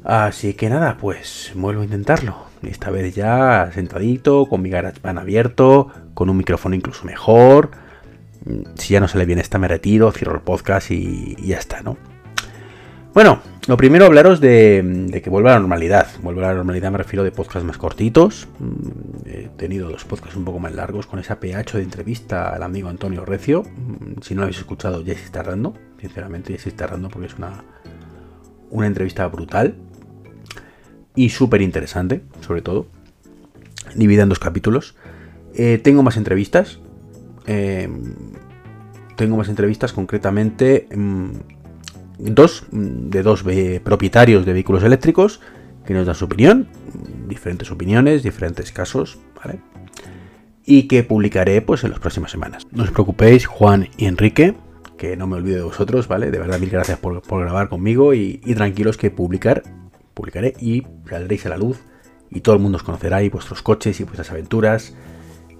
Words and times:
Así 0.04 0.56
que 0.56 0.70
nada, 0.70 0.98
pues 0.98 1.52
vuelvo 1.56 1.82
a 1.82 1.86
intentarlo. 1.86 2.52
Esta 2.64 2.90
vez 2.90 3.14
ya 3.14 3.72
sentadito, 3.74 4.48
con 4.48 4.62
mi 4.62 4.70
GarageBand 4.70 5.20
abierto, 5.20 5.90
con 6.14 6.30
un 6.30 6.38
micrófono 6.38 6.76
incluso 6.76 7.06
mejor. 7.06 7.72
Si 8.76 8.94
ya 8.94 9.00
no 9.00 9.08
sale 9.08 9.26
bien 9.26 9.40
esta, 9.40 9.60
me 9.60 9.68
retiro, 9.68 10.12
cierro 10.12 10.36
el 10.36 10.42
podcast 10.42 10.90
y, 10.90 11.36
ya 11.46 11.58
está, 11.58 11.82
¿no? 11.82 11.98
Bueno, 13.14 13.42
lo 13.68 13.78
primero 13.78 14.06
hablaros 14.06 14.40
de, 14.40 15.22
que 15.24 15.30
vuelva 15.30 15.52
a 15.52 15.54
la 15.56 15.60
normalidad. 15.60 16.08
Vuelva 16.24 16.46
a 16.46 16.52
la 16.52 16.56
normalidad 16.56 16.92
me 16.92 16.98
refiero 16.98 17.24
de 17.24 17.32
podcasts 17.32 17.66
más 17.66 17.78
cortitos. 17.78 18.48
Mm, 18.58 19.28
he 19.28 19.50
tenido 19.58 19.90
dos 19.90 20.06
podcasts 20.06 20.36
un 20.36 20.46
poco 20.46 20.60
más 20.60 20.74
largos 20.74 21.06
con 21.06 21.20
esa 21.20 21.40
PH 21.40 21.78
de 21.78 21.84
entrevista 21.84 22.50
al 22.50 22.64
amigo 22.64 22.90
Antonio 22.90 23.26
Recio. 23.26 23.64
Mm, 23.64 24.22
si 24.22 24.34
no 24.34 24.42
lo 24.42 24.46
habéis 24.46 24.60
escuchado, 24.60 25.02
ya 25.02 25.14
se 25.14 25.26
está 25.26 25.44
dando. 25.44 25.76
Sinceramente, 26.00 26.54
ya 26.54 26.60
se 26.60 26.70
está 26.70 26.88
dando 26.88 27.10
porque 27.10 27.28
es 27.28 27.36
una, 27.36 27.64
una 28.72 28.88
entrevista 28.88 29.28
brutal 29.28 29.76
y 31.16 31.30
súper 31.30 31.62
interesante, 31.62 32.22
sobre 32.42 32.62
todo. 32.62 32.88
Divida 33.96 34.24
en 34.24 34.30
dos 34.30 34.40
capítulos. 34.40 34.96
Eh, 35.54 35.80
tengo 35.84 36.04
más 36.04 36.18
entrevistas. 36.18 36.80
Eh, 37.48 37.90
tengo 39.16 39.38
más 39.38 39.50
entrevistas, 39.50 39.94
concretamente 39.94 40.88
mm, 40.96 41.30
dos, 42.18 42.66
mm, 42.72 43.10
de 43.10 43.24
dos 43.24 43.44
propietarios 43.84 44.46
de 44.46 44.54
vehículos 44.54 44.84
eléctricos 44.84 45.42
que 45.86 45.94
nos 45.94 46.06
dan 46.06 46.16
su 46.16 46.26
opinión, 46.26 46.68
diferentes 47.28 47.72
opiniones, 47.72 48.24
diferentes 48.24 48.72
casos, 48.72 49.20
¿vale? 49.36 49.60
Y 50.64 50.84
que 50.84 51.04
publicaré 51.04 51.62
pues 51.62 51.84
en 51.84 51.90
las 51.90 52.00
próximas 52.00 52.32
semanas. 52.32 52.68
No 52.72 52.84
os 52.84 52.92
preocupéis, 52.92 53.48
Juan 53.48 53.90
y 53.98 54.06
Enrique, 54.06 54.56
que 54.98 55.18
no 55.18 55.26
me 55.26 55.38
olvido 55.38 55.58
de 55.58 55.64
vosotros, 55.64 56.08
¿vale? 56.08 56.30
De 56.30 56.38
verdad, 56.38 56.60
mil 56.60 56.70
gracias 56.70 57.00
por, 57.00 57.22
grabar 57.28 57.68
conmigo 57.68 58.14
y 58.14 58.38
tranquilos 58.56 58.96
que 58.96 59.10
publicar 59.10 59.64
publicaré 60.22 60.54
y 60.60 60.84
saldréis 61.10 61.48
a 61.48 61.50
la 61.50 61.58
luz 61.58 61.80
y 62.30 62.42
todo 62.42 62.54
el 62.54 62.62
mundo 62.62 62.76
os 62.76 62.84
conocerá 62.84 63.24
y 63.24 63.30
vuestros 63.30 63.64
coches 63.64 64.00
y 64.00 64.04
vuestras 64.04 64.30
aventuras 64.30 64.94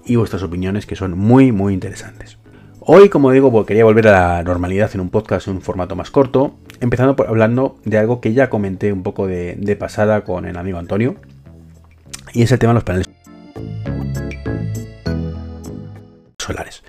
y 0.04 0.14
vuestras 0.14 0.44
opiniones 0.44 0.86
que 0.86 0.94
son 0.94 1.18
muy 1.18 1.50
muy 1.50 1.74
interesantes. 1.74 2.38
Hoy, 2.78 3.08
como 3.08 3.30
digo, 3.32 3.50
pues, 3.50 3.66
quería 3.66 3.84
volver 3.84 4.08
a 4.08 4.12
la 4.12 4.42
normalidad 4.42 4.90
en 4.94 5.00
un 5.00 5.10
podcast 5.10 5.46
en 5.46 5.54
un 5.54 5.62
formato 5.62 5.94
más 5.94 6.10
corto, 6.10 6.58
empezando 6.80 7.14
por, 7.14 7.28
hablando 7.28 7.76
de 7.84 7.98
algo 7.98 8.20
que 8.20 8.32
ya 8.32 8.50
comenté 8.50 8.92
un 8.92 9.04
poco 9.04 9.28
de, 9.28 9.76
pasada 9.78 10.24
con 10.24 10.46
el 10.46 10.56
amigo 10.56 10.78
Antonio, 10.78 11.16
y 12.32 12.42
es 12.42 12.50
el 12.50 12.58
tema 12.58 12.72
de 12.72 12.74
los 12.74 12.84
paneles 12.84 13.08
solares. 16.38 16.82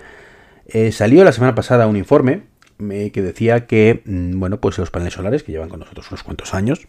Eh, 0.65 0.91
salió 0.91 1.23
la 1.23 1.31
semana 1.31 1.53
pasada 1.53 1.85
un 1.85 1.97
informe 1.97 2.41
eh, 2.89 3.11
que 3.11 3.21
decía 3.21 3.67
que, 3.67 4.01
mm, 4.03 4.39
bueno, 4.39 4.59
pues 4.59 4.79
los 4.79 4.89
paneles 4.89 5.13
solares, 5.13 5.43
que 5.43 5.51
llevan 5.51 5.69
con 5.69 5.79
nosotros 5.79 6.09
unos 6.09 6.23
cuantos 6.23 6.55
años, 6.55 6.87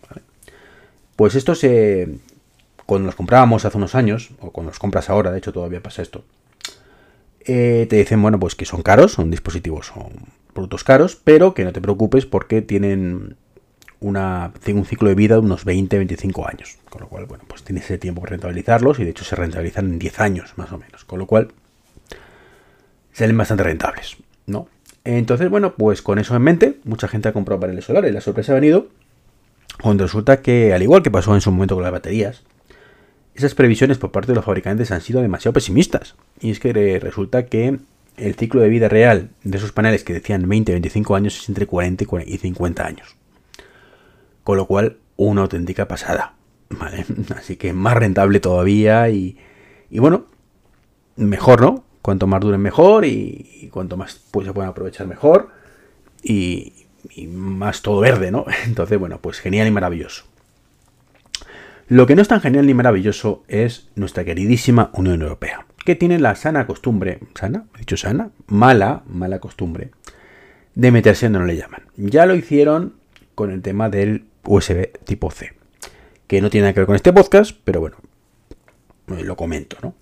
pues 1.17 1.35
esto 1.35 1.55
se. 1.55 2.19
Cuando 2.87 3.07
los 3.07 3.15
comprábamos 3.15 3.65
hace 3.65 3.79
unos 3.79 3.95
años, 3.95 4.31
o 4.41 4.51
cuando 4.51 4.71
los 4.71 4.79
compras 4.79 5.09
ahora, 5.09 5.33
de 5.33 5.39
hecho 5.39 5.53
todavía 5.53 5.83
pasa 5.83 6.03
esto, 6.03 6.25
eh, 7.47 7.87
te 7.89 7.97
dicen, 7.97 8.21
bueno, 8.21 8.39
pues 8.39 8.55
que 8.55 8.67
son 8.67 8.83
caros, 8.83 9.13
son 9.13 9.31
dispositivos, 9.31 9.87
son 9.87 10.13
productos 10.53 10.85
caros, 10.85 11.17
pero 11.23 11.55
que 11.55 11.65
no 11.65 11.73
te 11.73 11.81
preocupes 11.81 12.27
porque 12.27 12.61
tienen 12.61 13.37
una, 14.01 14.53
un 14.67 14.85
ciclo 14.85 15.09
de 15.09 15.15
vida 15.15 15.35
de 15.37 15.41
unos 15.41 15.67
20-25 15.67 16.47
años. 16.47 16.79
Con 16.91 17.01
lo 17.01 17.09
cual, 17.09 17.25
bueno, 17.25 17.45
pues 17.49 17.63
tienes 17.63 17.85
ese 17.85 17.99
tiempo 17.99 18.21
para 18.21 18.33
rentabilizarlos 18.33 18.99
y 19.01 19.05
de 19.05 19.11
hecho 19.11 19.25
se 19.25 19.35
rentabilizan 19.35 19.87
en 19.87 19.99
10 19.99 20.21
años 20.21 20.53
más 20.57 20.71
o 20.73 20.79
menos. 20.79 21.05
Con 21.05 21.19
lo 21.19 21.27
cual, 21.27 21.49
salen 23.13 23.37
bastante 23.37 23.63
rentables, 23.63 24.17
¿no? 24.47 24.69
Entonces, 25.05 25.51
bueno, 25.51 25.75
pues 25.75 26.03
con 26.03 26.19
eso 26.19 26.35
en 26.35 26.43
mente, 26.43 26.81
mucha 26.85 27.09
gente 27.09 27.29
ha 27.29 27.33
comprado 27.33 27.61
paneles 27.61 27.85
solares. 27.85 28.13
La 28.13 28.21
sorpresa 28.21 28.53
ha 28.53 28.55
venido 28.57 28.89
cuando 29.83 30.05
resulta 30.05 30.41
que, 30.41 30.73
al 30.73 30.83
igual 30.83 31.03
que 31.03 31.11
pasó 31.11 31.35
en 31.35 31.41
su 31.41 31.51
momento 31.51 31.75
con 31.75 31.85
las 31.85 31.93
baterías, 31.93 32.43
esas 33.35 33.55
previsiones 33.55 33.99
por 33.99 34.13
parte 34.13 34.29
de 34.29 34.37
los 34.37 34.45
fabricantes 34.45 34.91
han 34.93 35.01
sido 35.01 35.21
demasiado 35.21 35.53
pesimistas. 35.53 36.15
Y 36.41 36.51
es 36.51 36.61
que 36.61 36.73
resulta 37.01 37.47
que 37.47 37.79
el 38.17 38.35
ciclo 38.37 38.61
de 38.61 38.69
vida 38.69 38.89
real 38.89 39.31
de 39.43 39.59
esos 39.59 39.73
paneles 39.73 40.05
que 40.05 40.13
decían 40.13 40.49
20-25 40.49 41.17
años 41.17 41.41
es 41.41 41.49
entre 41.49 41.67
40 41.67 42.05
y 42.27 42.39
50 42.39 42.87
años. 42.87 43.17
Con 44.45 44.57
lo 44.57 44.67
cual, 44.67 44.99
una 45.17 45.43
auténtica 45.43 45.89
pasada. 45.89 46.35
¿vale? 46.71 47.05
Así 47.37 47.57
que 47.57 47.73
más 47.73 47.97
rentable 47.97 48.41
todavía 48.41 49.09
y, 49.11 49.37
bueno, 49.91 50.27
mejor, 51.17 51.61
¿no? 51.61 51.85
Cuanto 52.03 52.27
más 52.27 52.41
duren 52.41 52.61
mejor 52.61 53.05
y, 53.05 53.69
cuanto 53.73 53.97
más 53.97 54.21
pues, 54.31 54.47
se 54.47 54.53
puedan 54.53 54.71
aprovechar 54.71 55.07
mejor. 55.07 55.49
Y, 56.23 56.84
y 57.11 57.27
más 57.27 57.83
todo 57.83 58.01
verde, 58.01 58.31
¿no? 58.31 58.45
Entonces, 58.67 58.99
bueno, 58.99 59.19
pues 59.21 59.41
genial 59.41 59.67
y 59.67 59.71
maravilloso. 59.71 60.25
Lo 61.89 62.07
que 62.07 62.17
no 62.17 62.23
es 62.23 62.29
tan 62.29 62.41
genial 62.41 62.67
ni 62.67 62.73
maravilloso 62.73 63.45
es 63.47 63.89
nuestra 63.95 64.25
queridísima 64.25 64.91
Unión 64.95 65.21
Europea, 65.21 65.67
que 65.85 65.95
tiene 65.95 66.19
la 66.19 66.35
sana 66.35 66.67
costumbre, 66.67 67.19
sana, 67.35 67.67
he 67.77 67.81
dicho 67.81 67.99
sana, 67.99 68.31
mala, 68.47 69.03
mala 69.07 69.39
costumbre, 69.39 69.91
de 70.75 70.91
meterse 70.91 71.27
donde 71.27 71.41
no 71.41 71.45
le 71.45 71.57
llaman. 71.57 71.83
Ya 71.97 72.25
lo 72.25 72.35
hicieron 72.35 72.95
con 73.35 73.51
el 73.51 73.61
tema 73.61 73.91
del 73.91 74.25
USB 74.45 74.93
tipo 75.05 75.31
C, 75.31 75.53
que 76.27 76.41
no 76.41 76.49
tiene 76.49 76.65
nada 76.65 76.75
que 76.75 76.81
ver 76.81 76.87
con 76.87 76.97
este 76.97 77.13
podcast, 77.13 77.55
pero 77.65 77.81
bueno, 77.81 77.97
eh, 79.09 79.23
lo 79.23 79.37
comento, 79.37 79.77
¿no? 79.83 79.95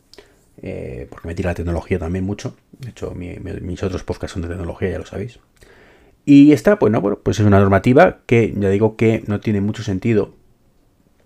Eh, 0.62 1.08
porque 1.10 1.26
me 1.26 1.34
tira 1.34 1.50
la 1.50 1.54
tecnología 1.54 1.98
también 1.98 2.24
mucho. 2.24 2.56
De 2.78 2.90
hecho, 2.90 3.12
mis 3.14 3.82
otros 3.82 4.04
podcasts 4.04 4.34
son 4.34 4.42
de 4.42 4.48
tecnología, 4.48 4.90
ya 4.90 4.98
lo 4.98 5.06
sabéis. 5.06 5.40
Y 6.24 6.52
esta, 6.52 6.78
pues, 6.78 6.92
bueno, 6.92 7.18
pues 7.22 7.40
es 7.40 7.46
una 7.46 7.58
normativa 7.58 8.18
que 8.26 8.54
ya 8.56 8.68
digo 8.68 8.96
que 8.96 9.24
no 9.26 9.40
tiene 9.40 9.60
mucho 9.60 9.82
sentido 9.82 10.34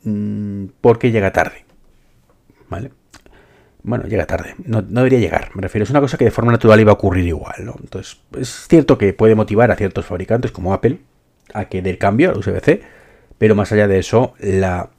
mm, 0.04 0.66
porque 0.80 1.10
llega 1.10 1.32
tarde. 1.32 1.64
¿Vale? 2.68 2.90
Bueno, 3.82 4.04
llega 4.06 4.26
tarde. 4.26 4.56
No, 4.64 4.82
debería 4.82 5.20
llegar. 5.20 5.50
Me 5.54 5.62
refiero, 5.62 5.84
es 5.84 5.90
una 5.90 6.00
cosa 6.00 6.18
que 6.18 6.24
de 6.24 6.30
forma 6.32 6.50
natural 6.50 6.80
iba 6.80 6.90
a 6.90 6.94
ocurrir 6.94 7.26
igual, 7.26 7.64
¿no? 7.64 7.76
Entonces, 7.80 8.20
es 8.36 8.66
cierto 8.68 8.98
que 8.98 9.12
puede 9.12 9.36
motivar 9.36 9.70
a 9.70 9.76
ciertos 9.76 10.06
fabricantes 10.06 10.50
como 10.50 10.74
Apple 10.74 10.98
a 11.54 11.66
que 11.66 11.82
del 11.82 11.96
cambio 11.96 12.30
al 12.30 12.38
USB-C, 12.38 12.82
pero 13.38 13.54
más 13.54 13.70
allá 13.70 13.86
de 13.86 14.00
eso, 14.00 14.34
la, 14.40 14.90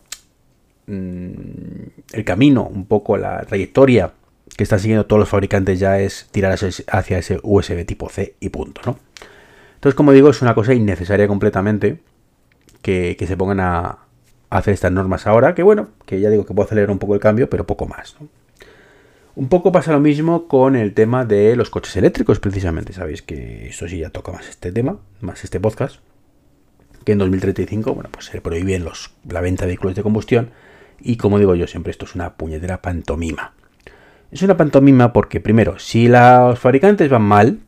mm, 0.85 1.31
el 2.13 2.23
camino, 2.23 2.63
un 2.63 2.85
poco 2.85 3.17
la 3.17 3.41
trayectoria 3.43 4.13
que 4.55 4.63
están 4.63 4.79
siguiendo 4.79 5.05
todos 5.05 5.19
los 5.19 5.29
fabricantes 5.29 5.79
ya 5.79 5.99
es 5.99 6.29
tirar 6.31 6.53
hacia 6.53 7.17
ese 7.17 7.39
USB 7.43 7.85
tipo 7.85 8.07
C 8.07 8.35
y 8.39 8.49
punto, 8.49 8.81
¿no? 8.85 8.99
Entonces, 9.77 9.95
como 9.95 10.11
digo, 10.11 10.31
es 10.31 10.41
una 10.41 10.55
cosa 10.55 10.73
innecesaria 10.73 11.27
completamente 11.27 11.99
que, 12.81 13.15
se 13.27 13.37
pongan 13.37 13.59
a, 13.59 13.99
hacer 14.49 14.73
estas 14.73 14.91
normas 14.91 15.27
ahora, 15.27 15.53
que 15.53 15.61
bueno, 15.61 15.89
que 16.07 16.19
ya 16.19 16.31
digo 16.31 16.45
que 16.47 16.53
puedo 16.55 16.65
acelerar 16.65 16.89
un 16.89 16.97
poco 16.97 17.13
el 17.13 17.19
cambio, 17.19 17.47
pero 17.47 17.67
poco 17.67 17.85
más. 17.85 18.15
Un 19.35 19.49
poco 19.49 19.71
pasa 19.71 19.91
lo 19.91 19.99
mismo 19.99 20.47
con 20.47 20.75
el 20.75 20.95
tema 20.95 21.25
de 21.25 21.55
los 21.55 21.69
coches 21.69 21.95
eléctricos, 21.95 22.39
precisamente. 22.39 22.91
Sabéis 22.91 23.21
que 23.21 23.67
esto 23.67 23.87
sí 23.87 23.99
ya 23.99 24.09
toca 24.09 24.31
más 24.31 24.49
este 24.49 24.71
tema, 24.71 24.97
más 25.21 25.43
este 25.43 25.59
podcast. 25.59 25.97
Que 27.05 27.11
en 27.11 27.19
2035, 27.19 27.93
bueno, 27.93 28.09
pues 28.11 28.25
se 28.25 28.41
prohíben 28.41 28.83
la 29.29 29.41
venta 29.41 29.65
de 29.65 29.67
vehículos 29.67 29.95
de 29.95 30.01
combustión. 30.01 30.49
Y 30.99 31.17
como 31.17 31.37
digo 31.37 31.53
yo 31.53 31.67
siempre, 31.67 31.91
esto 31.91 32.05
es 32.05 32.15
una 32.15 32.33
puñetera 32.33 32.81
pantomima. 32.81 33.53
Es 34.31 34.41
una 34.41 34.57
pantomima 34.57 35.13
porque, 35.13 35.39
primero, 35.39 35.77
si 35.77 36.07
los 36.07 36.57
fabricantes 36.57 37.11
van 37.11 37.21
mal, 37.21 37.59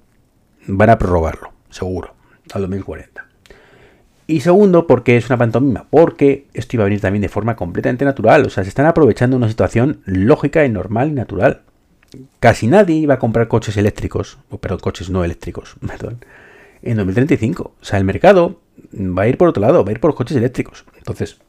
van 0.65 0.89
a 0.89 0.97
prorrogarlo 0.97 1.48
seguro, 1.69 2.13
al 2.53 2.61
2040. 2.61 3.29
Y 4.29 4.41
segundo, 4.41 4.85
porque 4.85 5.17
es 5.17 5.27
una 5.27 5.37
pantomima, 5.37 5.87
porque 5.89 6.45
esto 6.53 6.75
iba 6.75 6.83
a 6.83 6.85
venir 6.85 7.01
también 7.01 7.23
de 7.23 7.29
forma 7.29 7.55
completamente 7.55 8.05
natural. 8.05 8.45
O 8.45 8.49
sea, 8.51 8.63
se 8.63 8.69
están 8.69 8.85
aprovechando 8.85 9.35
una 9.35 9.49
situación 9.49 10.01
lógica 10.05 10.63
y 10.63 10.69
normal 10.69 11.09
y 11.09 11.13
natural. 11.13 11.63
Casi 12.39 12.67
nadie 12.67 12.95
iba 12.95 13.15
a 13.15 13.19
comprar 13.19 13.47
coches 13.47 13.75
eléctricos, 13.75 14.37
perdón, 14.61 14.81
coches 14.81 15.09
no 15.09 15.23
eléctricos, 15.23 15.77
perdón, 15.87 16.23
en 16.83 16.97
2035. 16.97 17.73
O 17.81 17.83
sea, 17.83 17.97
el 17.97 18.05
mercado 18.05 18.59
va 18.93 19.23
a 19.23 19.27
ir 19.27 19.35
por 19.35 19.47
otro 19.47 19.61
lado, 19.61 19.83
va 19.83 19.89
a 19.89 19.93
ir 19.93 19.99
por 19.99 20.13
coches 20.13 20.37
eléctricos. 20.37 20.85
Entonces, 20.95 21.39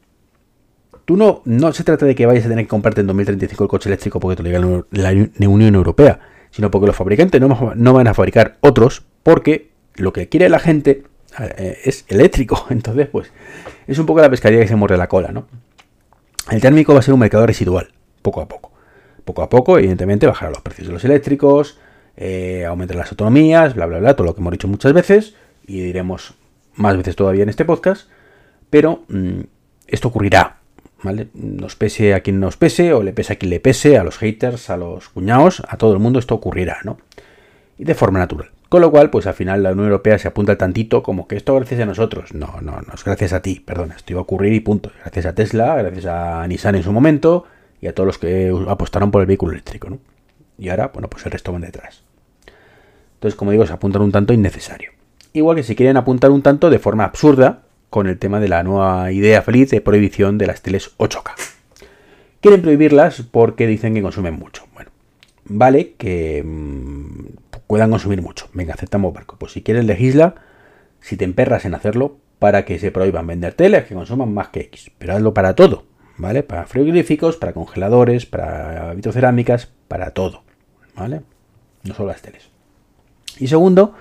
tú 1.05 1.19
no, 1.19 1.43
no 1.45 1.73
se 1.75 1.85
trata 1.85 2.07
de 2.07 2.15
que 2.15 2.25
vayas 2.25 2.47
a 2.47 2.49
tener 2.49 2.65
que 2.65 2.71
comprarte 2.71 3.03
en 3.03 3.09
2035 3.09 3.65
el 3.65 3.69
coche 3.69 3.91
eléctrico 3.91 4.21
porque 4.21 4.37
te 4.37 4.43
lo 4.43 4.49
diga 4.49 4.85
la 4.91 5.49
Unión 5.51 5.75
Europea, 5.75 6.19
sino 6.51 6.71
porque 6.71 6.87
los 6.87 6.97
fabricantes 6.97 7.43
no, 7.43 7.73
no 7.75 7.93
van 7.93 8.09
a 8.09 8.15
fabricar 8.15 8.57
otros 8.61 9.05
porque 9.23 9.70
lo 10.01 10.13
que 10.13 10.29
quiere 10.29 10.49
la 10.49 10.59
gente 10.59 11.05
eh, 11.39 11.79
es 11.85 12.05
eléctrico. 12.09 12.67
Entonces, 12.71 13.09
pues, 13.09 13.33
es 13.87 13.99
un 13.99 14.07
poco 14.07 14.21
la 14.21 14.31
pescaría 14.31 14.61
que 14.61 14.69
se 14.69 14.77
muerde 14.77 14.97
la 14.97 15.09
cola, 15.09 15.33
¿no? 15.33 15.47
El 16.51 16.61
térmico 16.61 16.93
va 16.93 17.01
a 17.01 17.03
ser 17.03 17.15
un 17.15 17.21
mercado 17.21 17.47
residual, 17.47 17.93
poco 18.23 18.41
a 18.41 18.49
poco. 18.49 18.73
Poco 19.25 19.43
a 19.43 19.49
poco, 19.49 19.79
evidentemente, 19.79 20.27
bajará 20.27 20.51
los 20.51 20.63
precios 20.63 20.89
de 20.89 20.95
los 20.95 21.05
eléctricos, 21.05 21.79
eh, 22.17 22.67
las 22.95 23.11
autonomías, 23.11 23.75
bla, 23.75 23.87
bla, 23.87 23.99
bla, 23.99 24.17
todo 24.17 24.27
lo 24.27 24.35
que 24.35 24.41
hemos 24.41 24.53
dicho 24.53 24.67
muchas 24.67 24.93
veces, 24.93 25.35
y 25.67 25.81
diremos 25.81 26.35
más 26.75 26.97
veces 26.97 27.15
todavía 27.15 27.45
en 27.45 27.49
este 27.49 27.65
podcast, 27.65 28.09
pero 28.71 29.05
mm, 29.09 29.41
esto 29.87 30.09
ocurrirá, 30.09 30.57
¿vale? 31.03 31.29
Nos 31.35 31.77
pese 31.77 32.15
a 32.15 32.21
quien 32.21 32.41
nos 32.41 32.57
pese, 32.57 32.93
o 32.93 33.03
le 33.03 33.13
pese 33.13 33.35
a 33.35 33.37
quien 33.37 33.51
le 33.51 33.61
pese, 33.61 33.99
a 33.99 34.05
los 34.05 34.19
haters, 34.19 34.71
a 34.71 34.77
los 34.77 35.09
cuñados, 35.11 35.63
a 35.69 35.77
todo 35.77 35.93
el 35.93 36.01
mundo 36.01 36.19
esto 36.19 36.35
ocurrirá, 36.35 36.79
¿no? 36.85 36.99
Y 37.79 37.85
de 37.85 37.95
forma 37.95 38.19
natural. 38.19 38.51
Con 38.71 38.83
lo 38.83 38.93
cual, 38.93 39.11
pues 39.11 39.27
al 39.27 39.35
final 39.35 39.65
la 39.65 39.73
Unión 39.73 39.87
Europea 39.87 40.17
se 40.21 40.29
apunta 40.29 40.57
tantito 40.57 41.03
como 41.03 41.27
que 41.27 41.35
esto 41.35 41.57
gracias 41.57 41.81
a 41.81 41.87
nosotros. 41.87 42.33
No, 42.33 42.61
no, 42.63 42.81
no 42.81 42.95
es 42.95 43.03
gracias 43.03 43.33
a 43.33 43.43
ti, 43.43 43.59
perdona, 43.59 43.97
esto 43.97 44.13
iba 44.13 44.21
a 44.21 44.23
ocurrir 44.23 44.53
y 44.53 44.61
punto. 44.61 44.93
Gracias 45.01 45.27
a 45.27 45.35
Tesla, 45.35 45.75
gracias 45.75 46.07
a 46.07 46.47
Nissan 46.47 46.77
en 46.77 46.85
su 46.85 46.93
momento 46.93 47.47
y 47.81 47.89
a 47.89 47.95
todos 47.97 48.07
los 48.07 48.19
que 48.19 48.55
apostaron 48.69 49.11
por 49.11 49.23
el 49.23 49.27
vehículo 49.27 49.55
eléctrico, 49.55 49.91
¿no? 49.91 49.99
Y 50.57 50.69
ahora, 50.69 50.93
bueno, 50.95 51.11
pues 51.11 51.27
el 51.27 51.33
resto 51.33 51.51
van 51.51 51.63
detrás. 51.63 52.05
Entonces, 53.15 53.37
como 53.37 53.51
digo, 53.51 53.67
se 53.67 53.73
apuntan 53.73 54.03
un 54.03 54.13
tanto 54.13 54.33
innecesario. 54.33 54.93
Igual 55.33 55.57
que 55.57 55.65
si 55.65 55.75
quieren 55.75 55.97
apuntar 55.97 56.31
un 56.31 56.43
tanto 56.43 56.71
de 56.71 56.79
forma 56.79 57.03
absurda 57.03 57.63
con 57.91 58.07
el 58.07 58.21
tema 58.21 58.39
de 58.39 58.49
la 58.49 58.63
nueva 58.63 59.11
idea 59.11 59.43
feliz 59.43 59.71
de 59.71 59.81
prohibición 59.81 60.39
de 60.39 60.47
las 60.47 60.63
teles 60.63 60.97
8K. 60.99 61.33
Quieren 62.41 62.63
prohibirlas 62.63 63.23
porque 63.23 63.67
dicen 63.67 63.95
que 63.95 64.03
consumen 64.03 64.35
mucho. 64.35 64.63
Bueno, 64.75 64.93
vale 65.45 65.95
que 65.99 66.45
mm, 66.47 67.50
puedan 67.71 67.93
consumir 67.93 68.21
mucho. 68.21 68.49
Venga, 68.53 68.75
aceptamos 68.75 69.15
barco. 69.15 69.37
Pues 69.39 69.53
si 69.53 69.63
quieres 69.63 69.85
legisla, 69.85 70.35
si 70.99 71.17
te 71.17 71.25
emperras 71.25 71.65
en 71.65 71.77
hacerlo, 71.77 72.19
para 72.41 72.65
que 72.65 72.81
se 72.81 72.91
prohíban 72.91 73.29
vender 73.29 73.55
teles 73.55 73.85
que 73.85 73.95
consuman 73.95 74.35
más 74.35 74.49
que 74.49 74.63
X. 74.63 74.91
Pero 74.99 75.15
hazlo 75.15 75.33
para 75.35 75.55
todo, 75.55 75.85
¿vale? 76.17 76.43
Para 76.43 76.67
frigoríficos, 76.67 77.37
para 77.37 77.53
congeladores, 77.53 78.27
para 78.27 78.93
vitrocerámicas, 78.95 79.71
para 79.87 80.11
todo, 80.11 80.43
¿vale? 80.97 81.21
No 81.85 81.95
solo 81.95 82.09
las 82.09 82.23
teles. 82.23 82.51
Y 83.39 83.47
segundo, 83.47 83.95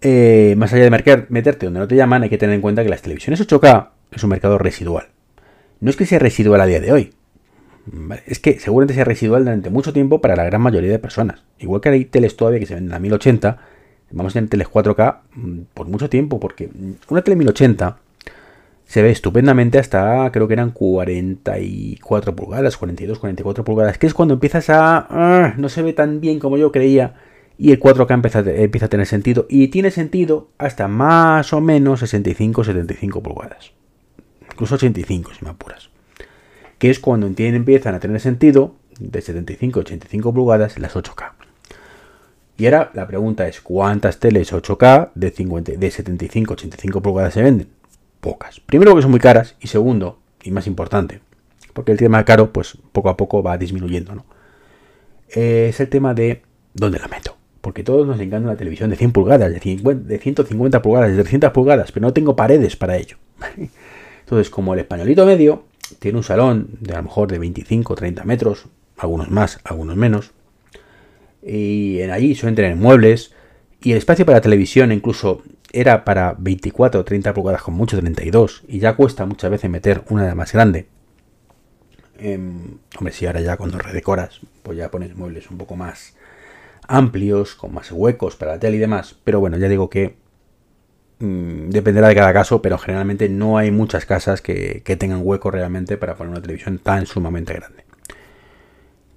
eh, 0.00 0.56
más 0.58 0.72
allá 0.72 0.90
de 0.90 1.24
meterte 1.28 1.66
donde 1.66 1.78
no 1.78 1.86
te 1.86 1.94
llaman, 1.94 2.24
hay 2.24 2.28
que 2.28 2.38
tener 2.38 2.56
en 2.56 2.60
cuenta 2.60 2.82
que 2.82 2.88
las 2.88 3.02
televisiones 3.02 3.40
8K 3.40 3.90
es 4.10 4.24
un 4.24 4.30
mercado 4.30 4.58
residual. 4.58 5.10
No 5.78 5.90
es 5.90 5.96
que 5.96 6.06
sea 6.06 6.18
residual 6.18 6.60
a 6.60 6.66
día 6.66 6.80
de 6.80 6.90
hoy. 6.90 7.14
Es 8.26 8.38
que 8.38 8.58
seguramente 8.58 8.94
sea 8.94 9.04
residual 9.04 9.44
durante 9.44 9.70
mucho 9.70 9.92
tiempo 9.92 10.20
para 10.20 10.36
la 10.36 10.44
gran 10.44 10.62
mayoría 10.62 10.90
de 10.90 10.98
personas. 10.98 11.42
Igual 11.58 11.80
que 11.80 11.90
hay 11.90 12.04
teles 12.04 12.36
todavía 12.36 12.60
que 12.60 12.66
se 12.66 12.74
venden 12.74 12.94
a 12.94 12.98
1080, 12.98 13.58
vamos 14.10 14.32
a 14.32 14.34
tener 14.34 14.50
teles 14.50 14.68
4K 14.68 15.18
mm, 15.34 15.58
por 15.74 15.88
mucho 15.88 16.08
tiempo, 16.08 16.40
porque 16.40 16.70
una 17.08 17.22
tele 17.22 17.36
1080 17.36 17.98
se 18.86 19.02
ve 19.02 19.10
estupendamente 19.10 19.78
hasta, 19.78 20.30
creo 20.32 20.46
que 20.46 20.54
eran 20.54 20.70
44 20.70 22.36
pulgadas, 22.36 22.76
42, 22.76 23.18
44 23.18 23.64
pulgadas, 23.64 23.98
que 23.98 24.06
es 24.06 24.14
cuando 24.14 24.34
empiezas 24.34 24.70
a... 24.70 25.06
Ah, 25.10 25.54
no 25.56 25.68
se 25.68 25.82
ve 25.82 25.92
tan 25.92 26.20
bien 26.20 26.38
como 26.38 26.56
yo 26.56 26.70
creía 26.72 27.14
y 27.56 27.70
el 27.70 27.80
4K 27.80 28.14
empieza, 28.14 28.40
empieza, 28.40 28.86
a 28.86 28.88
tener 28.88 29.06
sentido 29.06 29.46
y 29.48 29.68
tiene 29.68 29.90
sentido 29.90 30.48
hasta 30.58 30.88
más 30.88 31.52
o 31.52 31.60
menos 31.60 32.02
65-75 32.02 33.22
pulgadas. 33.22 33.72
Incluso 34.50 34.74
85 34.74 35.32
si 35.34 35.44
me 35.44 35.50
apuras. 35.50 35.93
Que 36.84 36.90
es 36.90 37.00
cuando 37.00 37.26
empiezan 37.26 37.94
a 37.94 37.98
tener 37.98 38.20
sentido 38.20 38.74
de 39.00 39.20
75-85 39.20 40.34
pulgadas 40.34 40.78
las 40.78 40.94
8K. 40.94 41.32
Y 42.58 42.66
ahora 42.66 42.90
la 42.92 43.06
pregunta 43.06 43.48
es, 43.48 43.62
¿cuántas 43.62 44.20
teles 44.20 44.52
8K 44.52 45.12
de, 45.14 45.30
de 45.30 45.88
75-85 45.90 47.00
pulgadas 47.00 47.32
se 47.32 47.42
venden? 47.42 47.68
Pocas. 48.20 48.60
Primero 48.60 48.90
porque 48.90 49.00
son 49.00 49.12
muy 49.12 49.20
caras 49.20 49.56
y 49.62 49.68
segundo, 49.68 50.18
y 50.42 50.50
más 50.50 50.66
importante, 50.66 51.22
porque 51.72 51.92
el 51.92 51.96
tema 51.96 52.22
caro 52.26 52.52
pues 52.52 52.76
poco 52.92 53.08
a 53.08 53.16
poco 53.16 53.42
va 53.42 53.56
disminuyendo. 53.56 54.14
¿no? 54.16 54.26
es 55.28 55.80
el 55.80 55.88
tema 55.88 56.12
de 56.12 56.42
dónde 56.74 56.98
la 56.98 57.08
meto 57.08 57.34
porque 57.62 57.82
todos 57.82 58.06
nos 58.06 58.20
encanta 58.20 58.46
una 58.46 58.58
televisión 58.58 58.90
de 58.90 58.96
100 58.96 59.12
pulgadas, 59.12 59.50
de, 59.50 60.18
150 60.18 60.82
pulgadas, 60.82 61.16
de 61.16 61.22
300 61.22 61.50
pulgadas, 61.50 61.92
pero 61.92 62.08
no 62.08 62.12
tengo 62.12 62.36
paredes 62.36 62.76
para 62.76 62.98
ello. 62.98 63.16
Entonces, 64.20 64.50
como 64.50 64.74
el 64.74 64.80
españolito 64.80 65.24
medio 65.24 65.64
tiene 65.98 66.18
un 66.18 66.24
salón 66.24 66.68
de 66.80 66.94
a 66.94 66.98
lo 66.98 67.04
mejor 67.04 67.30
de 67.30 67.38
25 67.38 67.94
30 67.94 68.24
metros, 68.24 68.66
algunos 68.96 69.30
más, 69.30 69.60
algunos 69.64 69.96
menos, 69.96 70.32
y 71.42 72.00
en 72.00 72.10
allí 72.10 72.34
suelen 72.34 72.54
tener 72.54 72.76
muebles, 72.76 73.32
y 73.82 73.92
el 73.92 73.98
espacio 73.98 74.24
para 74.24 74.40
televisión 74.40 74.92
incluso 74.92 75.42
era 75.72 76.04
para 76.04 76.34
24 76.38 77.00
o 77.00 77.04
30 77.04 77.34
pulgadas 77.34 77.62
con 77.62 77.74
mucho 77.74 77.98
32, 77.98 78.62
y 78.68 78.78
ya 78.78 78.94
cuesta 78.94 79.26
muchas 79.26 79.50
veces 79.50 79.70
meter 79.70 80.04
una 80.08 80.34
más 80.34 80.52
grande. 80.52 80.86
Em, 82.18 82.78
hombre, 82.96 83.12
si 83.12 83.26
ahora 83.26 83.40
ya 83.40 83.56
cuando 83.56 83.78
redecoras, 83.78 84.40
pues 84.62 84.78
ya 84.78 84.90
pones 84.90 85.16
muebles 85.16 85.50
un 85.50 85.58
poco 85.58 85.76
más 85.76 86.14
amplios, 86.86 87.54
con 87.54 87.74
más 87.74 87.90
huecos 87.90 88.36
para 88.36 88.52
la 88.52 88.58
tele 88.58 88.76
y 88.76 88.80
demás. 88.80 89.16
Pero 89.24 89.40
bueno, 89.40 89.56
ya 89.58 89.68
digo 89.68 89.90
que 89.90 90.16
dependerá 91.18 92.08
de 92.08 92.14
cada 92.14 92.32
caso, 92.32 92.60
pero 92.60 92.78
generalmente 92.78 93.28
no 93.28 93.56
hay 93.56 93.70
muchas 93.70 94.06
casas 94.06 94.42
que, 94.42 94.82
tengan 94.98 95.20
hueco 95.22 95.50
realmente 95.50 95.96
para 95.96 96.16
poner 96.16 96.32
una 96.32 96.42
televisión 96.42 96.78
tan 96.78 97.06
sumamente 97.06 97.54
grande. 97.54 97.84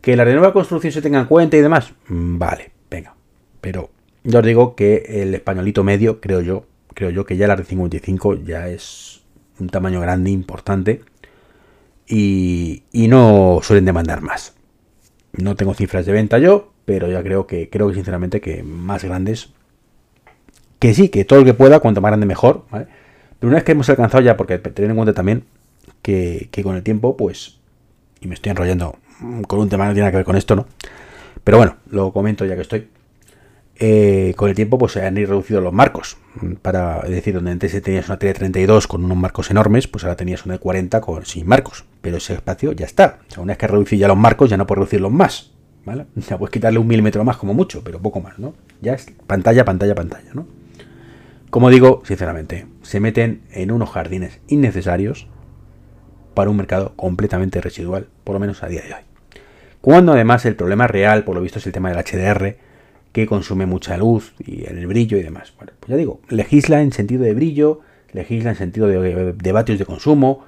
Que 0.01 0.15
la 0.15 0.25
nueva 0.25 0.53
construcción 0.53 0.93
se 0.93 1.01
tenga 1.01 1.19
en 1.19 1.25
cuenta 1.25 1.57
y 1.57 1.61
demás, 1.61 1.93
mm, 2.07 2.37
vale, 2.37 2.71
venga. 2.89 3.15
Pero 3.61 3.89
ya 4.23 4.39
os 4.39 4.45
digo 4.45 4.75
que 4.75 5.03
el 5.07 5.33
españolito 5.35 5.83
medio, 5.83 6.21
creo 6.21 6.41
yo, 6.41 6.65
creo 6.93 7.09
yo 7.09 7.25
que 7.25 7.35
ya 7.35 7.47
la 7.47 7.55
de 7.55 7.63
55 7.63 8.35
ya 8.43 8.69
es 8.69 9.23
un 9.59 9.69
tamaño 9.69 9.99
grande, 9.99 10.29
importante. 10.29 11.01
Y, 12.07 12.83
y 12.93 13.09
no 13.09 13.59
suelen 13.61 13.83
demandar 13.83 14.21
más. 14.21 14.55
No 15.33 15.55
tengo 15.55 15.73
cifras 15.73 16.05
de 16.05 16.13
venta 16.13 16.39
yo, 16.39 16.71
pero 16.85 17.11
ya 17.11 17.21
creo 17.21 17.47
que, 17.47 17.69
creo 17.69 17.89
que 17.89 17.95
sinceramente 17.95 18.39
que 18.39 18.63
más 18.63 19.03
grandes, 19.03 19.53
que 20.79 20.93
sí, 20.93 21.09
que 21.09 21.25
todo 21.25 21.39
lo 21.39 21.45
que 21.45 21.53
pueda, 21.53 21.79
cuanto 21.79 22.01
más 22.01 22.09
grande 22.09 22.25
mejor, 22.25 22.65
¿vale? 22.69 22.87
Pero 23.39 23.49
una 23.49 23.57
vez 23.57 23.63
que 23.63 23.71
hemos 23.73 23.89
alcanzado 23.89 24.23
ya, 24.23 24.37
porque 24.37 24.57
tener 24.57 24.89
en 24.89 24.95
cuenta 24.95 25.13
también 25.13 25.43
que, 26.01 26.49
con 26.63 26.75
el 26.75 26.83
tiempo, 26.83 27.17
pues, 27.17 27.59
y 28.21 28.27
me 28.27 28.33
estoy 28.33 28.51
enrollando 28.51 28.95
con 29.47 29.59
un 29.59 29.69
tema 29.69 29.85
que 29.85 29.89
no 29.89 29.93
tiene 29.93 30.01
nada 30.01 30.11
que 30.11 30.17
ver 30.17 30.25
con 30.25 30.35
esto, 30.35 30.55
¿no? 30.55 30.67
Pero 31.43 31.57
bueno, 31.57 31.77
lo 31.89 32.11
comento 32.11 32.45
ya 32.45 32.55
que 32.55 32.61
estoy. 32.61 32.89
Eh, 33.79 34.33
con 34.35 34.49
el 34.49 34.55
tiempo 34.55 34.79
pues 34.79 34.93
se 34.93 35.05
han 35.05 35.15
reducido 35.15 35.61
los 35.61 35.71
marcos. 35.71 36.17
Para 36.61 37.01
decir, 37.01 37.35
donde 37.35 37.51
antes 37.51 37.79
tenías 37.81 38.07
una 38.07 38.17
tele 38.17 38.33
de 38.33 38.39
32 38.39 38.87
con 38.87 39.03
unos 39.03 39.17
marcos 39.17 39.51
enormes, 39.51 39.87
pues 39.87 40.03
ahora 40.03 40.15
tenías 40.15 40.45
una 40.45 40.55
de 40.55 40.59
40 40.59 40.99
con, 40.99 41.25
sin 41.25 41.47
marcos. 41.47 41.85
Pero 42.01 42.17
ese 42.17 42.33
espacio 42.33 42.71
ya 42.71 42.85
está. 42.85 43.19
O 43.29 43.31
sea, 43.31 43.43
una 43.43 43.51
vez 43.51 43.59
que 43.59 43.67
reducido 43.67 44.01
ya 44.01 44.07
los 44.07 44.17
marcos, 44.17 44.49
ya 44.49 44.57
no 44.57 44.65
puedes 44.65 44.79
reducirlos 44.79 45.11
más. 45.11 45.51
Ya 46.27 46.37
puedes 46.37 46.51
quitarle 46.51 46.79
un 46.79 46.87
milímetro 46.87 47.23
más 47.23 47.37
como 47.37 47.53
mucho, 47.53 47.81
pero 47.83 47.99
poco 47.99 48.19
más, 48.19 48.37
¿no? 48.39 48.53
Ya 48.81 48.93
es 48.93 49.07
pantalla, 49.25 49.63
pantalla, 49.63 49.95
pantalla, 49.95 50.31
¿no? 50.33 50.45
Como 51.49 51.69
digo, 51.69 52.01
sinceramente, 52.05 52.67
se 52.81 52.99
meten 52.99 53.41
en 53.51 53.71
unos 53.71 53.89
jardines 53.89 54.41
innecesarios 54.47 55.27
para 56.33 56.49
un 56.49 56.57
mercado 56.57 56.93
completamente 56.95 57.61
residual, 57.61 58.07
por 58.23 58.33
lo 58.33 58.39
menos 58.39 58.63
a 58.63 58.67
día 58.67 58.81
de 58.81 58.93
hoy. 58.93 59.01
Cuando 59.81 60.11
además 60.11 60.45
el 60.45 60.55
problema 60.55 60.87
real, 60.87 61.23
por 61.23 61.35
lo 61.35 61.41
visto, 61.41 61.59
es 61.59 61.65
el 61.65 61.71
tema 61.71 61.89
del 61.89 62.03
HDR, 62.03 62.57
que 63.11 63.25
consume 63.25 63.65
mucha 63.65 63.97
luz 63.97 64.33
y 64.37 64.65
el 64.65 64.85
brillo 64.87 65.17
y 65.17 65.23
demás. 65.23 65.53
Bueno, 65.57 65.73
pues 65.79 65.89
ya 65.89 65.95
digo, 65.95 66.19
legisla 66.29 66.81
en 66.81 66.91
sentido 66.91 67.23
de 67.23 67.33
brillo, 67.33 67.79
legisla 68.11 68.51
en 68.51 68.55
sentido 68.57 68.87
de, 68.87 69.33
de 69.33 69.51
vatios 69.51 69.79
de 69.79 69.85
consumo, 69.85 70.45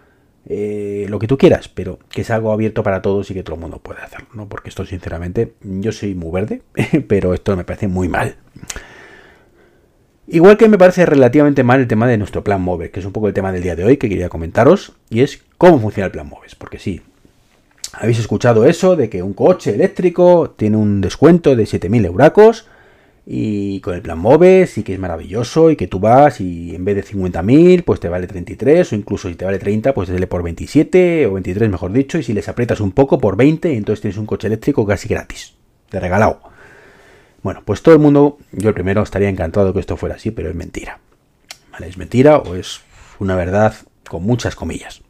eh, 0.48 1.06
lo 1.10 1.20
que 1.20 1.28
tú 1.28 1.38
quieras, 1.38 1.70
pero 1.70 2.00
que 2.10 2.22
es 2.22 2.30
algo 2.32 2.52
abierto 2.52 2.84
para 2.84 3.02
todos 3.02 3.30
y 3.32 3.34
que 3.34 3.44
todo 3.44 3.56
el 3.56 3.62
mundo 3.62 3.80
puede 3.80 4.02
hacerlo, 4.02 4.28
¿no? 4.34 4.50
Porque 4.50 4.70
esto, 4.70 4.86
sinceramente, 4.86 5.54
yo 5.62 5.92
soy 5.92 6.16
muy 6.16 6.32
verde, 6.32 6.62
pero 7.08 7.34
esto 7.34 7.56
me 7.56 7.64
parece 7.64 7.88
muy 7.88 8.10
mal. 8.10 8.36
Igual 10.32 10.58
que 10.58 10.68
me 10.68 10.78
parece 10.78 11.08
relativamente 11.08 11.64
mal 11.64 11.80
el 11.80 11.88
tema 11.88 12.08
de 12.08 12.18
nuestro 12.18 12.44
plan 12.44 12.62
MOVES, 12.62 12.92
que 12.92 13.00
es 13.00 13.06
un 13.06 13.12
poco 13.12 13.28
el 13.28 13.34
tema 13.34 13.52
del 13.52 13.64
día 13.64 13.76
de 13.76 13.84
hoy 13.84 13.98
que 13.98 14.10
quería 14.10 14.30
comentaros, 14.30 14.94
y 15.10 15.22
es 15.22 15.42
cómo 15.58 15.80
funciona 15.80 16.06
el 16.06 16.12
plan 16.12 16.30
MOVES, 16.30 16.54
porque 16.54 16.78
sí, 16.78 17.02
habéis 17.94 18.20
escuchado 18.20 18.66
eso 18.66 18.96
de 18.96 19.10
que 19.10 19.24
un 19.24 19.34
coche 19.34 19.74
eléctrico 19.74 20.52
tiene 20.52 20.78
un 20.78 21.02
descuento 21.02 21.56
de 21.56 21.64
7.000 21.64 22.06
euracos, 22.06 22.68
y 23.26 23.80
con 23.82 23.96
el 23.96 24.04
plan 24.04 24.20
MOVES 24.20 24.80
y 24.80 24.84
que 24.84 24.94
es 24.94 25.00
maravilloso 25.00 25.72
y 25.72 25.76
que 25.76 25.88
tú 25.88 26.00
vas 26.00 26.42
y 26.42 26.76
en 26.76 26.84
vez 26.84 26.96
de 26.96 27.04
50.000 27.04 27.84
pues 27.84 28.00
te 28.00 28.10
vale 28.10 28.26
33 28.26 28.92
o 28.92 28.96
incluso 28.96 29.30
si 29.30 29.36
te 29.36 29.46
vale 29.46 29.60
30 29.60 29.94
pues 29.94 30.08
te 30.08 30.16
sale 30.16 30.26
por 30.26 30.42
27 30.42 31.28
o 31.28 31.34
23 31.34 31.70
mejor 31.70 31.92
dicho 31.92 32.18
y 32.18 32.24
si 32.24 32.34
les 32.34 32.50
aprietas 32.50 32.82
un 32.82 32.92
poco 32.92 33.20
por 33.20 33.38
20 33.38 33.72
entonces 33.76 34.02
tienes 34.02 34.18
un 34.18 34.26
coche 34.26 34.48
eléctrico 34.48 34.84
casi 34.84 35.08
gratis, 35.08 35.54
de 35.92 36.00
regalado. 36.00 36.49
Bueno, 37.44 37.62
pues 37.66 37.82
todo 37.82 37.94
el 37.96 38.02
mundo, 38.02 38.38
yo 38.52 38.70
el 38.70 38.76
primero 38.76 39.02
estaría 39.02 39.30
encantado 39.30 39.74
que 39.74 39.80
esto 39.80 39.98
fuera 39.98 40.16
así, 40.16 40.32
pero 40.32 40.50
es 40.50 40.56
mentira. 40.56 41.00
¿Vale? 41.72 41.88
Es 41.88 41.98
mentira 41.98 42.38
o 42.38 42.56
es 42.56 42.82
una 43.20 43.36
verdad 43.36 43.76
con 44.10 44.24
muchas 44.24 44.56
comillas. 44.56 45.02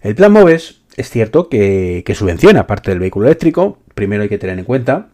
El 0.00 0.14
plan 0.14 0.32
MOVES 0.32 0.82
es 0.96 1.10
cierto 1.10 1.48
que, 1.48 2.02
que 2.06 2.14
subvenciona 2.14 2.66
parte 2.66 2.90
del 2.90 3.00
vehículo 3.00 3.26
eléctrico, 3.26 3.78
primero 3.94 4.22
hay 4.22 4.28
que 4.28 4.38
tener 4.38 4.58
en 4.58 4.64
cuenta 4.64 5.08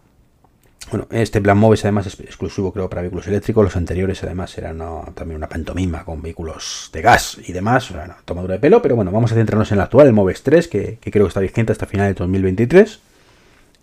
Bueno, 0.91 1.07
este 1.11 1.41
plan 1.41 1.57
Moves 1.57 1.85
además 1.85 2.07
es 2.07 2.19
exclusivo 2.21 2.73
creo 2.73 2.91
para 2.91 3.03
vehículos 3.03 3.29
eléctricos, 3.29 3.65
los 3.65 3.77
anteriores 3.77 4.23
además 4.25 4.57
eran 4.59 4.79
también 5.15 5.37
una 5.37 5.49
pantomima 5.49 6.05
con 6.05 6.21
vehículos 6.21 6.91
de 6.93 7.03
gas 7.03 7.39
y 7.47 7.53
demás, 7.53 7.91
una 7.91 8.17
tomadura 8.25 8.55
de 8.55 8.61
pelo, 8.61 8.83
pero 8.83 8.97
bueno, 8.97 9.13
vamos 9.13 9.33
a 9.33 9.37
centrarnos 9.37 9.71
en 9.71 9.79
el 9.79 9.83
actual, 9.83 10.09
el 10.09 10.13
Moves 10.13 10.43
3, 10.43 10.69
que, 10.69 10.99
creo 11.01 11.25
que 11.27 11.29
está 11.29 11.41
vigente 11.41 11.73
hasta 11.73 11.87
final 11.87 12.09
de 12.09 12.15
2023, 12.15 13.01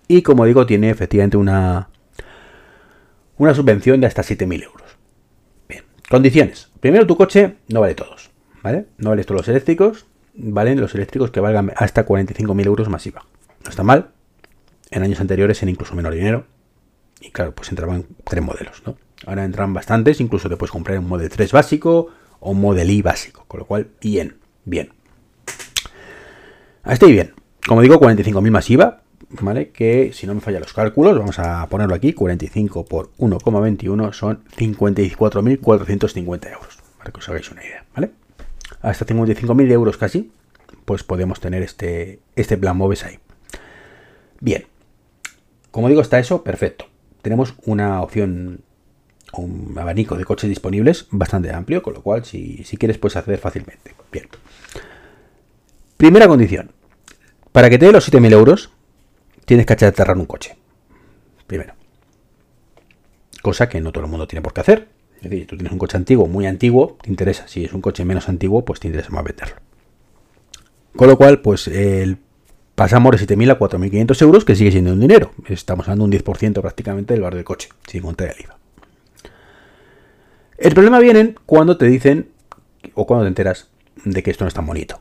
y 0.08 0.22
como 0.22 0.46
digo, 0.46 0.66
tiene 0.66 0.90
efectivamente 0.90 1.38
una, 1.38 1.90
una 3.38 3.54
subvención 3.54 4.02
de 4.02 4.08
hasta 4.08 4.24
7.000 4.24 4.64
euros. 4.64 4.98
Bien, 5.68 5.84
condiciones. 6.10 6.72
Primero, 6.80 7.06
tu 7.08 7.18
coche 7.18 7.56
no 7.70 7.82
vale 7.82 7.96
todos, 7.96 8.32
¿vale? 8.64 8.88
No 8.98 9.10
vale 9.10 9.24
todos 9.24 9.42
los 9.42 9.48
eléctricos, 9.48 10.06
valen 10.34 10.80
los 10.80 10.96
eléctricos 10.96 11.32
que 11.32 11.40
valgan 11.40 11.74
hasta 11.76 12.06
45.000 12.06 12.66
euros 12.66 12.90
masiva. 12.90 13.26
No 13.64 13.70
está 13.70 13.84
mal, 13.84 14.12
en 14.92 15.04
años 15.04 15.20
anteriores 15.20 15.62
en 15.64 15.70
incluso 15.70 15.96
menor 15.96 16.14
dinero, 16.14 16.46
y 17.20 17.32
claro, 17.32 17.54
pues 17.54 17.70
entraban 17.70 18.06
tres 18.24 18.44
modelos, 18.44 18.84
¿no? 18.86 18.96
Ahora 19.26 19.44
entran 19.44 19.74
bastantes, 19.74 20.22
incluso 20.22 20.50
te 20.50 20.58
puedes 20.58 20.72
comprar 20.72 21.00
un 21.00 21.08
Model 21.08 21.30
3 21.30 21.52
básico 21.52 22.10
o 22.40 22.52
un 22.52 22.62
Model 22.62 22.90
I 22.90 23.02
básico, 23.02 23.46
con 23.48 23.60
lo 23.60 23.66
cual, 23.66 23.88
bien, 24.00 24.38
bien. 24.66 24.92
Estoy 26.86 27.12
bien. 27.12 27.34
Como 27.68 27.82
digo, 27.82 28.00
45.000 28.00 28.52
masiva, 28.52 29.02
Que 29.74 30.12
si 30.14 30.26
no 30.26 30.34
me 30.36 30.42
fallan 30.42 30.62
los 30.62 30.74
cálculos, 30.74 31.18
vamos 31.18 31.40
a 31.40 31.68
ponerlo 31.68 31.96
aquí, 31.96 32.14
45 32.14 32.86
por 32.86 33.12
1,21 33.18 34.14
son 34.14 34.44
54.450 34.58 36.52
euros, 36.52 36.80
para 36.98 37.12
que 37.12 37.20
os 37.20 37.30
hagáis 37.30 37.52
una 37.52 37.64
idea, 37.64 37.86
¿vale? 37.94 38.12
Hasta 38.82 39.06
55.000 39.06 39.72
euros 39.72 39.98
casi, 39.98 40.32
pues 40.86 41.04
podemos 41.04 41.40
tener 41.40 41.62
este, 41.62 42.20
este 42.36 42.58
plan 42.58 42.78
Moves 42.78 43.04
ahí. 43.04 43.20
Bien. 44.40 44.66
Como 45.72 45.90
digo, 45.90 46.02
está 46.02 46.20
eso, 46.20 46.44
perfecto 46.44 46.86
tenemos 47.28 47.56
una 47.66 48.02
opción, 48.02 48.62
un 49.34 49.76
abanico 49.78 50.16
de 50.16 50.24
coches 50.24 50.50
disponibles 50.50 51.08
bastante 51.12 51.52
amplio, 51.52 51.82
con 51.82 51.94
lo 51.94 52.02
cual 52.02 52.24
si, 52.24 52.64
quieres 52.80 52.98
puedes 52.98 53.18
acceder 53.18 53.38
fácilmente. 53.38 53.94
Bien. 54.10 54.28
Primera 55.98 56.30
condición. 56.30 56.72
Para 57.52 57.70
que 57.70 57.78
te 57.78 57.88
dé 57.88 57.92
los 57.92 58.10
7.000 58.10 58.32
euros, 58.32 58.72
tienes 59.48 59.66
que 59.66 59.74
achatarrar 59.74 60.18
un 60.18 60.26
coche. 60.26 60.58
Primero. 61.48 61.74
Cosa 63.42 63.70
que 63.70 63.80
no 63.80 63.94
todo 63.94 64.04
el 64.04 64.12
mundo 64.12 64.28
tiene 64.28 64.42
por 64.44 64.54
qué 64.54 64.60
hacer. 64.60 64.90
Es 65.16 65.30
decir, 65.30 65.48
tú 65.48 65.56
tienes 65.56 65.72
un 65.72 65.80
coche 65.80 65.96
antiguo, 65.96 66.28
muy 66.28 66.46
antiguo, 66.46 66.98
te 67.02 67.10
interesa. 67.10 67.48
Si 67.48 67.64
es 67.64 67.72
un 67.72 67.80
coche 67.80 68.04
menos 68.04 68.28
antiguo, 68.28 68.66
pues 68.66 68.82
te 68.82 68.88
interesa 68.88 69.10
más 69.12 69.24
venderlo. 69.24 69.56
Con 70.98 71.08
lo 71.08 71.18
cual, 71.18 71.40
pues 71.40 71.70
el 71.70 72.18
pasamos 72.76 73.20
de 73.20 73.26
7.000 73.26 73.52
a 73.52 73.58
4.500 73.58 74.22
euros, 74.22 74.44
que 74.44 74.56
sigue 74.56 74.72
siendo 74.72 74.92
un 74.92 75.00
dinero. 75.00 75.32
Estamos 75.48 75.88
hablando 75.88 76.04
un 76.04 76.12
10% 76.12 76.62
prácticamente 76.62 77.14
del 77.14 77.22
valor 77.22 77.36
del 77.36 77.46
coche, 77.46 77.70
sin 77.88 78.02
contar 78.02 78.36
el 78.36 78.44
IVA. 78.44 78.58
El 80.58 80.74
problema 80.74 81.00
viene 81.00 81.36
cuando 81.46 81.78
te 81.78 81.86
dicen, 81.86 82.32
o 82.96 83.08
cuando 83.08 83.24
te 83.24 83.30
enteras 83.30 83.70
de 84.04 84.22
que 84.22 84.30
esto 84.30 84.44
no 84.44 84.50
es 84.50 84.54
tan 84.54 84.66
bonito. 84.66 85.00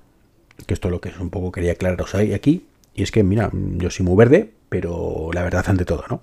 Que 0.67 0.73
esto 0.73 0.87
es 0.87 0.93
lo 0.93 1.01
que 1.01 1.09
es 1.09 1.19
un 1.19 1.31
poco 1.31 1.51
quería 1.51 1.73
aclararos 1.73 2.15
ahí 2.15 2.33
aquí. 2.33 2.65
Y 2.97 3.03
es 3.03 3.13
que, 3.13 3.23
mira, 3.23 3.51
yo 3.53 3.91
soy 3.91 4.05
muy 4.05 4.17
verde, 4.17 4.51
pero 4.69 5.31
la 5.33 5.43
verdad 5.43 5.65
ante 5.69 5.85
todo, 5.85 6.05
¿no? 6.09 6.23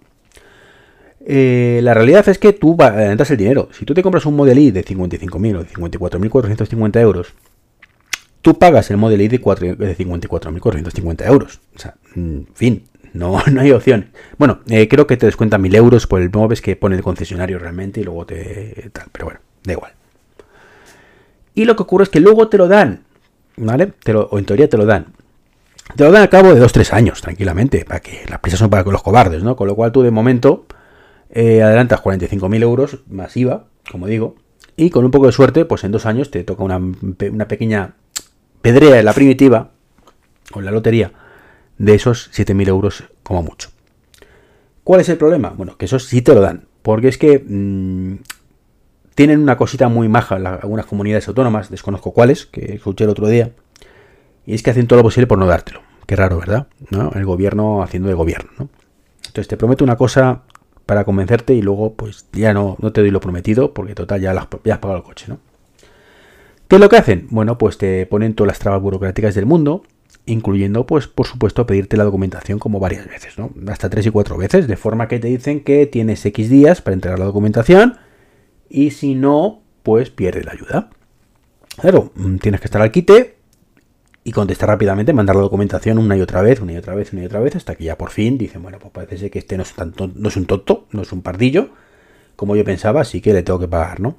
Eh, 1.25 1.79
la 1.83 1.93
realidad 1.93 2.27
es 2.27 2.37
que 2.37 2.51
tú 2.51 2.75
entras 2.81 3.31
el 3.31 3.37
dinero. 3.37 3.69
Si 3.71 3.85
tú 3.85 3.93
te 3.93 4.03
compras 4.03 4.25
un 4.25 4.35
Model 4.35 4.59
I 4.59 4.71
de 4.71 4.83
55.000 4.83 5.55
o 5.55 5.63
de 5.63 5.69
54.450 5.69 6.99
euros 6.99 7.33
tú 8.43 8.59
pagas 8.59 8.91
el 8.91 8.97
Model 8.97 9.21
I 9.21 9.27
de, 9.29 9.41
54.450 9.41 11.25
euros. 11.25 11.61
O 11.75 11.79
sea, 11.79 11.95
mm, 12.13 12.41
fin, 12.53 12.83
no, 13.13 13.41
no 13.51 13.61
hay 13.61 13.71
opción. 13.71 14.11
Bueno, 14.37 14.59
eh, 14.67 14.87
creo 14.87 15.07
que 15.07 15.17
te 15.17 15.25
descuentan 15.25 15.63
1.000 15.63 15.75
euros 15.75 16.05
por 16.05 16.21
el 16.21 16.29
Moves 16.29 16.61
que 16.61 16.75
pone 16.75 16.95
el 16.95 17.01
concesionario 17.01 17.57
realmente 17.57 18.01
y 18.01 18.03
luego 18.03 18.27
te... 18.27 18.91
tal, 18.93 19.07
pero 19.11 19.25
bueno, 19.25 19.39
da 19.63 19.73
igual. 19.73 19.93
Y 21.55 21.65
lo 21.65 21.75
que 21.75 21.83
ocurre 21.83 22.03
es 22.03 22.09
que 22.09 22.19
luego 22.19 22.49
te 22.49 22.57
lo 22.57 22.67
dan, 22.67 23.03
¿vale? 23.57 23.93
o 24.13 24.37
en 24.37 24.45
teoría 24.45 24.69
te 24.69 24.77
lo 24.77 24.85
dan. 24.85 25.12
Te 25.95 26.03
lo 26.03 26.11
dan 26.11 26.23
a 26.23 26.29
cabo 26.29 26.53
de 26.53 26.61
2-3 26.61 26.93
años, 26.93 27.21
tranquilamente, 27.21 27.85
para 27.85 27.99
que 27.99 28.25
las 28.27 28.39
prisas 28.39 28.59
son 28.59 28.69
para 28.69 28.83
los 28.83 29.03
cobardes, 29.03 29.43
¿no? 29.43 29.55
Con 29.55 29.67
lo 29.67 29.75
cual 29.75 29.91
tú 29.91 30.01
de 30.01 30.11
momento 30.11 30.65
eh, 31.29 31.61
adelantas 31.61 32.01
45.000 32.01 32.61
euros 32.63 32.99
masiva, 33.07 33.65
como 33.91 34.07
digo, 34.07 34.35
y 34.75 34.89
con 34.89 35.05
un 35.05 35.11
poco 35.11 35.27
de 35.27 35.31
suerte, 35.31 35.65
pues 35.65 35.83
en 35.83 35.91
dos 35.91 36.05
años 36.05 36.31
te 36.31 36.43
toca 36.43 36.63
una, 36.63 36.77
una 36.79 37.47
pequeña 37.47 37.93
pedrea 38.61 38.97
en 38.99 39.05
la 39.05 39.13
primitiva, 39.13 39.71
o 40.53 40.59
en 40.59 40.65
la 40.65 40.71
lotería, 40.71 41.11
de 41.77 41.93
esos 41.95 42.31
7.000 42.33 42.67
euros 42.69 43.03
como 43.21 43.43
mucho. 43.43 43.69
¿Cuál 44.83 45.01
es 45.01 45.09
el 45.09 45.17
problema? 45.17 45.49
Bueno, 45.49 45.77
que 45.77 45.85
esos 45.85 46.05
sí 46.05 46.21
te 46.21 46.33
lo 46.33 46.41
dan, 46.41 46.65
porque 46.81 47.07
es 47.07 47.17
que 47.17 47.39
mm, 47.39 48.15
tienen 49.15 49.41
una 49.41 49.57
cosita 49.57 49.89
muy 49.89 50.07
maja 50.09 50.35
algunas 50.35 50.85
comunidades 50.85 51.27
autónomas, 51.27 51.69
desconozco 51.69 52.11
cuáles, 52.11 52.45
que 52.45 52.75
escuché 52.75 53.03
el 53.03 53.11
otro 53.11 53.27
día, 53.27 53.51
y 54.45 54.53
es 54.53 54.63
que 54.63 54.71
hacen 54.71 54.87
todo 54.87 54.97
lo 54.97 55.03
posible 55.03 55.27
por 55.27 55.37
no 55.37 55.45
dártelo. 55.45 55.81
Qué 56.05 56.15
raro, 56.15 56.37
¿verdad? 56.37 56.67
¿No? 56.89 57.11
El 57.15 57.25
gobierno 57.25 57.81
haciendo 57.81 58.09
de 58.09 58.15
gobierno, 58.15 58.51
¿no? 58.57 58.69
Entonces 59.25 59.47
te 59.47 59.57
prometo 59.57 59.83
una 59.83 59.95
cosa 59.95 60.43
para 60.85 61.05
convencerte 61.05 61.53
y 61.53 61.61
luego 61.61 61.93
pues 61.93 62.27
ya 62.33 62.53
no, 62.53 62.75
no 62.79 62.91
te 62.91 63.01
doy 63.01 63.09
lo 63.09 63.21
prometido 63.21 63.73
porque 63.73 63.95
total 63.95 64.21
ya, 64.21 64.33
ya 64.33 64.73
has 64.73 64.79
pagado 64.79 64.97
el 64.97 65.03
coche, 65.03 65.25
¿no? 65.29 65.39
¿Qué 66.67 66.75
es 66.75 66.81
lo 66.81 66.89
que 66.89 66.97
hacen? 66.97 67.27
Bueno, 67.29 67.57
pues 67.57 67.77
te 67.77 68.05
ponen 68.05 68.33
todas 68.33 68.47
las 68.47 68.59
trabas 68.59 68.81
burocráticas 68.81 69.35
del 69.35 69.45
mundo, 69.45 69.83
incluyendo, 70.25 70.85
pues, 70.87 71.07
por 71.07 71.27
supuesto, 71.27 71.67
pedirte 71.67 71.97
la 71.97 72.03
documentación 72.03 72.57
como 72.57 72.79
varias 72.79 73.07
veces, 73.07 73.37
¿no? 73.37 73.51
Hasta 73.67 73.89
tres 73.89 74.05
y 74.07 74.09
cuatro 74.09 74.37
veces, 74.37 74.67
de 74.67 74.77
forma 74.77 75.07
que 75.07 75.19
te 75.19 75.27
dicen 75.27 75.63
que 75.63 75.85
tienes 75.85 76.25
X 76.25 76.49
días 76.49 76.81
para 76.81 76.95
entregar 76.95 77.19
la 77.19 77.25
documentación 77.25 77.97
y 78.69 78.91
si 78.91 79.13
no, 79.13 79.61
pues 79.83 80.09
pierdes 80.09 80.45
la 80.45 80.53
ayuda. 80.53 80.89
Claro, 81.79 82.11
mm, 82.15 82.37
tienes 82.37 82.61
que 82.61 82.65
estar 82.65 82.81
al 82.81 82.91
quite 82.91 83.37
y 84.23 84.31
contestar 84.31 84.69
rápidamente, 84.69 85.13
mandar 85.13 85.35
la 85.35 85.41
documentación 85.41 85.97
una 85.97 86.15
y 86.15 86.21
otra 86.21 86.41
vez, 86.41 86.61
una 86.61 86.73
y 86.73 86.77
otra 86.77 86.95
vez, 86.95 87.11
una 87.11 87.23
y 87.23 87.25
otra 87.25 87.39
vez, 87.41 87.55
hasta 87.55 87.75
que 87.75 87.83
ya 87.83 87.97
por 87.97 88.09
fin 88.09 88.37
dicen, 88.37 88.63
bueno, 88.63 88.79
pues 88.79 88.91
parece 88.91 89.17
ser 89.17 89.31
que 89.31 89.39
este 89.39 89.57
no 89.57 89.63
es, 89.63 89.73
no 89.97 90.29
es 90.29 90.37
un 90.37 90.45
tonto, 90.45 90.85
no 90.91 91.01
es 91.01 91.11
un 91.11 91.21
pardillo, 91.21 91.69
como 92.35 92.55
yo 92.55 92.63
pensaba, 92.63 93.01
así 93.01 93.21
que 93.21 93.33
le 93.33 93.43
tengo 93.43 93.59
que 93.59 93.67
pagar, 93.67 93.99
¿no? 93.99 94.15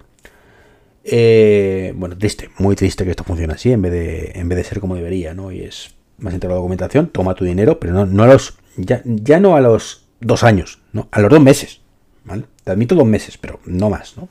Eh, 1.04 1.92
bueno, 1.96 2.16
triste, 2.16 2.50
muy 2.58 2.76
triste 2.76 3.04
que 3.04 3.11
esto 3.11 3.25
funcione 3.25 3.54
así, 3.54 3.73
en 3.73 3.82
vez 3.82 3.92
de, 3.92 4.32
en 4.34 4.49
vez 4.49 4.56
de 4.56 4.64
ser 4.64 4.80
como 4.80 4.94
debería, 4.94 5.34
¿no? 5.34 5.52
Y 5.52 5.62
es 5.62 5.94
más 6.18 6.34
entero 6.34 6.52
la 6.52 6.56
documentación, 6.56 7.08
toma 7.08 7.34
tu 7.34 7.44
dinero, 7.44 7.80
pero 7.80 7.92
no, 7.92 8.06
no 8.06 8.23
a 8.23 8.26
los, 8.26 8.58
ya, 8.76 9.02
ya 9.04 9.40
no 9.40 9.56
a 9.56 9.61
los 9.61 10.06
dos 10.20 10.44
años, 10.44 10.80
¿no? 10.92 11.08
A 11.12 11.20
los 11.20 11.30
dos 11.30 11.40
meses, 11.40 11.80
¿vale? 12.25 12.44
Te 12.62 12.70
admito 12.70 12.94
dos 12.94 13.06
meses, 13.06 13.38
pero 13.38 13.61
no 13.66 13.90
más, 13.90 14.16
¿no? 14.16 14.28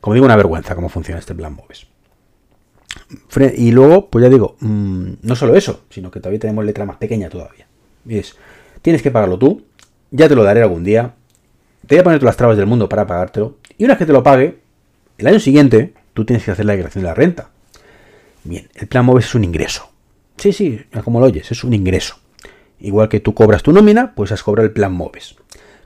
Como 0.00 0.14
digo, 0.14 0.24
una 0.24 0.36
vergüenza 0.36 0.74
cómo 0.74 0.88
funciona 0.88 1.18
este 1.18 1.34
plan 1.34 1.54
Moves. 1.54 1.89
Y 3.56 3.70
luego, 3.70 4.10
pues 4.10 4.22
ya 4.22 4.28
digo, 4.28 4.56
mm, 4.60 5.12
no 5.22 5.36
solo 5.36 5.54
eso, 5.54 5.84
sino 5.90 6.10
que 6.10 6.20
todavía 6.20 6.40
tenemos 6.40 6.64
letra 6.64 6.84
más 6.84 6.96
pequeña 6.96 7.28
todavía. 7.28 7.66
Es, 8.08 8.36
tienes 8.82 9.02
que 9.02 9.10
pagarlo 9.10 9.38
tú, 9.38 9.62
ya 10.10 10.28
te 10.28 10.34
lo 10.34 10.42
daré 10.42 10.62
algún 10.62 10.84
día, 10.84 11.14
te 11.86 11.94
voy 11.94 12.00
a 12.00 12.04
poner 12.04 12.18
todas 12.18 12.30
las 12.30 12.36
trabas 12.36 12.56
del 12.56 12.66
mundo 12.66 12.88
para 12.88 13.06
pagártelo, 13.06 13.58
y 13.78 13.84
una 13.84 13.94
vez 13.94 13.98
que 13.98 14.06
te 14.06 14.12
lo 14.12 14.22
pague, 14.22 14.58
el 15.18 15.26
año 15.26 15.40
siguiente, 15.40 15.94
tú 16.14 16.24
tienes 16.24 16.44
que 16.44 16.50
hacer 16.50 16.64
la 16.64 16.72
declaración 16.72 17.02
de 17.02 17.08
la 17.08 17.14
renta. 17.14 17.50
Bien, 18.44 18.68
el 18.74 18.88
plan 18.88 19.04
MOVES 19.04 19.26
es 19.26 19.34
un 19.34 19.44
ingreso. 19.44 19.90
Sí, 20.36 20.52
sí, 20.52 20.80
como 21.04 21.20
lo 21.20 21.26
oyes, 21.26 21.50
es 21.50 21.62
un 21.64 21.74
ingreso. 21.74 22.16
Igual 22.80 23.08
que 23.08 23.20
tú 23.20 23.34
cobras 23.34 23.62
tu 23.62 23.72
nómina, 23.72 24.14
pues 24.14 24.32
has 24.32 24.42
cobrado 24.42 24.66
el 24.66 24.72
plan 24.72 24.92
MOVES. 24.92 25.36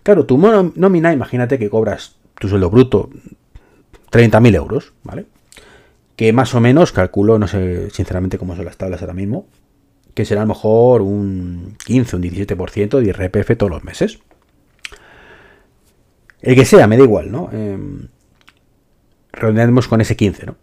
Claro, 0.05 0.25
tu 0.27 0.39
nómina, 0.39 1.13
imagínate 1.13 1.59
que 1.59 1.69
cobras 1.69 2.17
tu 2.39 2.49
sueldo 2.49 2.71
bruto 2.71 3.11
30.000 4.13 4.55
euros, 4.55 4.93
¿vale? 5.03 5.27
Que 6.17 6.33
más 6.33 6.55
o 6.55 6.61
menos, 6.61 6.93
calculo, 6.93 7.39
no 7.39 7.49
sé 7.49 7.91
sinceramente 7.91 8.39
cómo 8.39 8.55
son 8.55 8.65
las 8.65 8.77
tablas 8.77 9.01
ahora 9.01 9.15
mismo, 9.15 9.47
que 10.15 10.25
será 10.25 10.43
a 10.43 10.45
lo 10.45 10.49
mejor 10.55 11.03
un 11.03 11.77
15, 11.85 12.17
un 12.17 12.23
17% 12.23 13.01
de 13.01 13.07
IRPF 13.07 13.57
todos 13.57 13.73
los 13.73 13.85
meses. 13.85 14.21
El 16.41 16.55
que 16.55 16.65
sea, 16.65 16.87
me 16.87 16.97
da 16.97 17.05
igual, 17.05 17.33
¿no? 17.33 17.51
Redondeamos 19.33 19.89
con 19.89 20.01
ese 20.01 20.15
15, 20.15 20.47
¿no? 20.47 20.57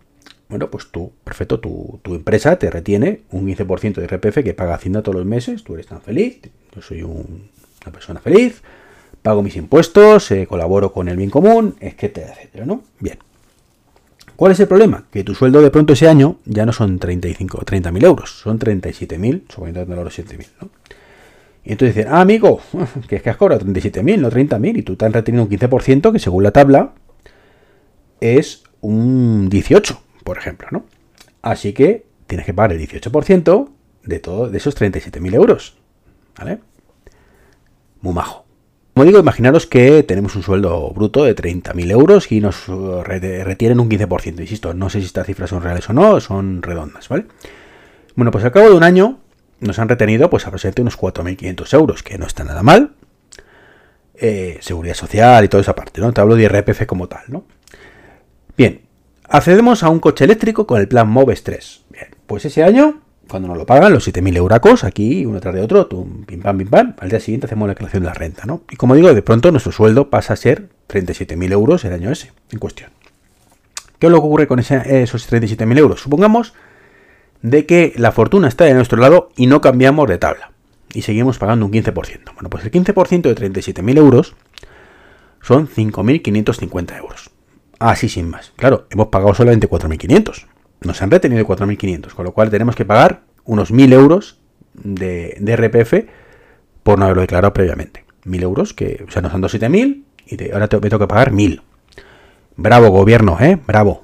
Bueno, 0.51 0.69
pues 0.69 0.91
tú, 0.91 1.13
perfecto, 1.23 1.61
tu, 1.61 2.01
empresa 2.13 2.57
te 2.57 2.69
retiene 2.69 3.21
un 3.31 3.47
15% 3.47 3.95
de 3.95 4.07
RPF 4.07 4.43
que 4.43 4.53
paga 4.53 4.75
Hacienda 4.75 5.01
todos 5.01 5.15
los 5.15 5.25
meses, 5.25 5.63
tú 5.63 5.75
eres 5.75 5.87
tan 5.87 6.01
feliz, 6.01 6.41
yo 6.75 6.81
soy 6.81 7.03
una 7.03 7.91
persona 7.93 8.19
feliz, 8.19 8.61
pago 9.21 9.43
mis 9.43 9.55
impuestos, 9.55 10.29
eh, 10.31 10.45
colaboro 10.47 10.91
con 10.91 11.07
el 11.07 11.15
bien 11.15 11.29
común, 11.29 11.77
etcétera, 11.79 12.33
etcétera, 12.33 12.65
¿no? 12.65 12.83
Bien. 12.99 13.17
¿Cuál 14.41 14.53
es 14.53 14.59
el 14.59 14.67
problema? 14.67 15.05
Que 15.11 15.23
tu 15.23 15.35
sueldo 15.35 15.61
de 15.61 15.69
pronto 15.69 15.93
ese 15.93 16.07
año 16.07 16.39
ya 16.45 16.65
no 16.65 16.73
son 16.73 16.97
35 16.97 17.59
o 17.59 17.61
30.000 17.61 18.03
euros, 18.03 18.39
son 18.39 18.57
37.000, 18.57 19.43
suponiendo 19.47 20.03
los 20.03 20.17
7.000, 20.17 20.47
¿no? 20.59 20.69
Y 21.63 21.73
entonces 21.73 21.95
dicen, 21.95 22.11
ah, 22.11 22.21
amigo, 22.21 22.59
que 23.07 23.17
es 23.17 23.21
que 23.21 23.29
has 23.29 23.37
cobrado 23.37 23.63
37.000, 23.63 24.17
no 24.17 24.31
30.000, 24.31 24.79
y 24.79 24.81
tú 24.81 24.95
te 24.95 25.05
has 25.05 25.11
retenido 25.11 25.43
un 25.43 25.49
15% 25.51 26.11
que 26.11 26.17
según 26.17 26.41
la 26.41 26.49
tabla 26.49 26.95
es 28.19 28.63
un 28.79 29.47
18, 29.47 30.01
por 30.23 30.39
ejemplo, 30.39 30.69
¿no? 30.71 30.85
Así 31.43 31.73
que 31.73 32.07
tienes 32.25 32.47
que 32.47 32.55
pagar 32.55 32.73
el 32.73 32.81
18% 32.81 33.69
de, 34.05 34.19
todo, 34.19 34.49
de 34.49 34.57
esos 34.57 34.75
37.000 34.75 35.35
euros, 35.35 35.77
¿vale? 36.35 36.61
Muy 38.01 38.15
majo, 38.15 38.47
Como 38.93 39.05
digo, 39.05 39.19
imaginaros 39.19 39.67
que 39.67 40.03
tenemos 40.03 40.35
un 40.35 40.43
sueldo 40.43 40.91
bruto 40.91 41.23
de 41.23 41.35
30.000 41.35 41.91
euros 41.91 42.31
y 42.31 42.41
nos 42.41 42.67
retienen 42.67 43.79
un 43.79 43.89
15%. 43.89 44.41
Insisto, 44.41 44.73
no 44.73 44.89
sé 44.89 44.99
si 44.99 45.05
estas 45.05 45.25
cifras 45.25 45.49
son 45.49 45.63
reales 45.63 45.89
o 45.89 45.93
no, 45.93 46.19
son 46.19 46.61
redondas, 46.61 47.07
¿vale? 47.07 47.25
Bueno, 48.15 48.31
pues 48.31 48.43
al 48.43 48.51
cabo 48.51 48.69
de 48.69 48.75
un 48.75 48.83
año 48.83 49.19
nos 49.61 49.79
han 49.79 49.87
retenido 49.87 50.29
pues 50.29 50.45
aproximadamente 50.45 50.81
unos 50.81 50.99
4.500 50.99 51.73
euros, 51.73 52.03
que 52.03 52.17
no 52.17 52.25
está 52.25 52.43
nada 52.43 52.63
mal. 52.63 52.91
Eh, 54.15 54.57
seguridad 54.61 54.95
social 54.95 55.45
y 55.45 55.47
toda 55.47 55.61
esa 55.61 55.73
parte, 55.73 56.01
¿no? 56.01 56.11
Te 56.11 56.21
hablo 56.21 56.35
de 56.35 56.43
IRPF 56.43 56.85
como 56.85 57.07
tal, 57.07 57.23
¿no? 57.27 57.45
Bien, 58.57 58.81
accedemos 59.27 59.83
a 59.83 59.89
un 59.89 59.99
coche 59.99 60.25
eléctrico 60.25 60.67
con 60.67 60.81
el 60.81 60.87
plan 60.87 61.07
MOVES 61.09 61.43
3. 61.43 61.81
Bien, 61.89 62.07
pues 62.27 62.45
ese 62.45 62.63
año, 62.63 63.01
cuando 63.31 63.47
nos 63.47 63.57
lo 63.57 63.65
pagan, 63.65 63.93
los 63.93 64.07
7.000 64.07 64.35
euracos, 64.35 64.83
aquí 64.83 65.25
uno 65.25 65.39
tras 65.39 65.55
de 65.55 65.61
otro, 65.61 65.87
pim 65.89 66.41
pam, 66.41 66.57
pim 66.57 66.67
pam, 66.67 66.95
al 66.99 67.09
día 67.09 67.19
siguiente 67.19 67.47
hacemos 67.47 67.65
la 67.65 67.73
declaración 67.73 68.03
de 68.03 68.07
la 68.07 68.13
renta, 68.13 68.45
¿no? 68.45 68.61
Y 68.69 68.75
como 68.75 68.93
digo, 68.93 69.13
de 69.13 69.21
pronto 69.21 69.51
nuestro 69.51 69.71
sueldo 69.71 70.09
pasa 70.09 70.33
a 70.33 70.35
ser 70.35 70.67
37.000 70.89 71.51
euros 71.53 71.85
el 71.85 71.93
año 71.93 72.11
ese, 72.11 72.31
en 72.51 72.59
cuestión. 72.59 72.91
¿Qué 73.97 74.07
es 74.07 74.11
lo 74.11 74.19
que 74.19 74.27
ocurre 74.27 74.47
con 74.47 74.59
esos 74.59 75.31
37.000 75.31 75.77
euros? 75.77 76.01
Supongamos 76.01 76.53
de 77.41 77.65
que 77.65 77.93
la 77.95 78.11
fortuna 78.11 78.47
está 78.47 78.65
de 78.65 78.73
nuestro 78.73 78.99
lado 78.99 79.29
y 79.35 79.47
no 79.47 79.61
cambiamos 79.61 80.09
de 80.09 80.17
tabla. 80.17 80.51
Y 80.93 81.03
seguimos 81.03 81.37
pagando 81.37 81.65
un 81.65 81.71
15%. 81.71 82.33
Bueno, 82.33 82.49
pues 82.49 82.65
el 82.65 82.71
15% 82.71 83.21
de 83.21 83.35
37.000 83.35 83.97
euros 83.97 84.35
son 85.41 85.69
5.550 85.69 86.97
euros. 86.97 87.29
Así 87.79 88.09
sin 88.09 88.29
más. 88.29 88.51
Claro, 88.57 88.87
hemos 88.89 89.07
pagado 89.07 89.33
solamente 89.33 89.69
4.500. 89.69 90.47
Nos 90.83 90.99
han 91.03 91.11
retenido 91.11 91.45
4.500, 91.45 92.13
con 92.13 92.25
lo 92.25 92.31
cual 92.31 92.49
tenemos 92.49 92.75
que 92.75 92.85
pagar 92.85 93.21
unos 93.45 93.71
1.000 93.71 93.93
euros 93.93 94.39
de, 94.73 95.37
RPF 95.55 96.09
por 96.81 96.97
no 96.97 97.05
haberlo 97.05 97.21
declarado 97.21 97.53
previamente. 97.53 98.03
1.000 98.25 98.41
euros, 98.41 98.73
que 98.73 99.05
o 99.07 99.11
sea, 99.11 99.21
nos 99.21 99.31
han 99.31 99.41
dado 99.41 99.53
7.000 99.53 100.03
y 100.25 100.51
ahora 100.51 100.67
te, 100.67 100.79
me 100.79 100.89
que 100.89 101.07
pagar 101.07 101.31
1.000. 101.31 101.61
Bravo, 102.55 102.89
gobierno, 102.89 103.37
¿eh? 103.39 103.59
Bravo. 103.67 104.03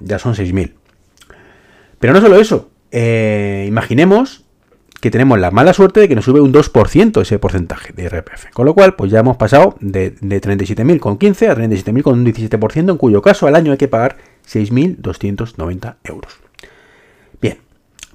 Ya 0.00 0.18
son 0.18 0.34
6.000. 0.34 0.72
Pero 2.00 2.12
no 2.12 2.20
solo 2.20 2.40
eso, 2.40 2.70
eh, 2.90 3.64
imaginemos 3.68 4.44
que 5.00 5.12
tenemos 5.12 5.38
la 5.38 5.52
mala 5.52 5.74
suerte 5.74 6.00
de 6.00 6.08
que 6.08 6.16
nos 6.16 6.24
sube 6.24 6.40
un 6.40 6.52
2% 6.52 7.20
ese 7.22 7.38
porcentaje 7.38 7.92
de 7.92 8.08
RPF. 8.08 8.50
Con 8.52 8.66
lo 8.66 8.74
cual, 8.74 8.96
pues 8.96 9.12
ya 9.12 9.20
hemos 9.20 9.36
pasado 9.36 9.76
de, 9.78 10.10
de 10.20 10.40
37.000 10.40 10.98
con 10.98 11.18
15 11.18 11.48
a 11.50 11.54
37.000 11.54 12.02
con 12.02 12.18
un 12.18 12.26
17%, 12.26 12.90
en 12.90 12.96
cuyo 12.96 13.22
caso 13.22 13.46
al 13.46 13.54
año 13.54 13.70
hay 13.70 13.78
que 13.78 13.86
pagar 13.86 14.16
6.290 14.46 15.96
euros. 16.04 16.38
Bien, 17.40 17.58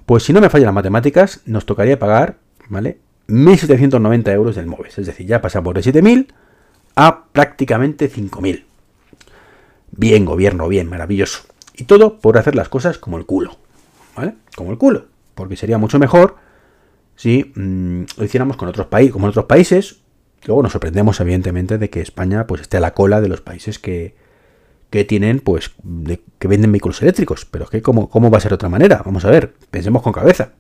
pues 0.06 0.24
si 0.24 0.34
no 0.34 0.42
me 0.42 0.50
fallan 0.50 0.68
las 0.68 0.76
matemáticas, 0.76 1.42
nos 1.46 1.66
tocaría 1.66 2.00
pagar, 2.00 2.38
¿vale? 2.70 3.00
1.790 3.28 4.32
euros 4.34 4.56
del 4.56 4.68
MOVES. 4.68 5.00
Es 5.00 5.08
decir, 5.08 5.28
ya 5.28 5.42
pasamos 5.42 5.74
de 5.74 5.82
7.000 5.82 6.28
a 6.96 7.26
prácticamente 7.32 8.12
5.000. 8.12 8.66
Bien, 9.92 10.26
gobierno, 10.26 10.68
bien, 10.68 10.90
maravilloso. 10.90 11.44
Y 11.76 11.86
todo 11.86 12.20
por 12.20 12.38
hacer 12.38 12.56
las 12.56 12.70
cosas 12.70 12.98
como 12.98 13.18
el 13.18 13.26
culo. 13.26 13.58
¿vale? 14.16 14.36
Como 14.56 14.72
el 14.72 14.78
culo. 14.78 15.06
Porque 15.36 15.56
sería 15.56 15.78
mucho 15.78 16.00
mejor 16.00 16.36
si 17.16 17.52
mm, 17.56 18.04
lo 18.18 18.24
hiciéramos 18.24 18.58
con 18.58 18.68
otros 18.68 18.88
países, 18.88 19.14
como 19.14 19.26
en 19.26 19.30
otros 19.30 19.46
países. 19.46 20.02
Luego 20.46 20.64
nos 20.64 20.72
sorprendemos, 20.72 21.20
evidentemente, 21.20 21.78
de 21.78 21.90
que 21.90 22.02
España 22.02 22.48
pues, 22.48 22.62
esté 22.62 22.78
a 22.78 22.82
la 22.82 22.94
cola 22.94 23.22
de 23.22 23.28
los 23.28 23.42
países 23.42 23.80
que, 23.80 24.16
que 24.92 25.06
tienen, 25.06 25.40
pues, 25.40 25.72
que 26.38 26.48
venden 26.48 26.72
vehículos 26.72 27.02
eléctricos. 27.02 27.46
Pero 27.46 27.64
es 27.64 27.72
que, 27.72 27.82
¿cómo, 27.82 28.10
¿cómo 28.10 28.30
va 28.30 28.38
a 28.38 28.42
ser 28.42 28.54
otra 28.54 28.70
manera? 28.70 29.02
Vamos 29.04 29.26
a 29.26 29.32
ver, 29.32 29.54
pensemos 29.72 30.04
con 30.04 30.14
cabeza. 30.14 30.52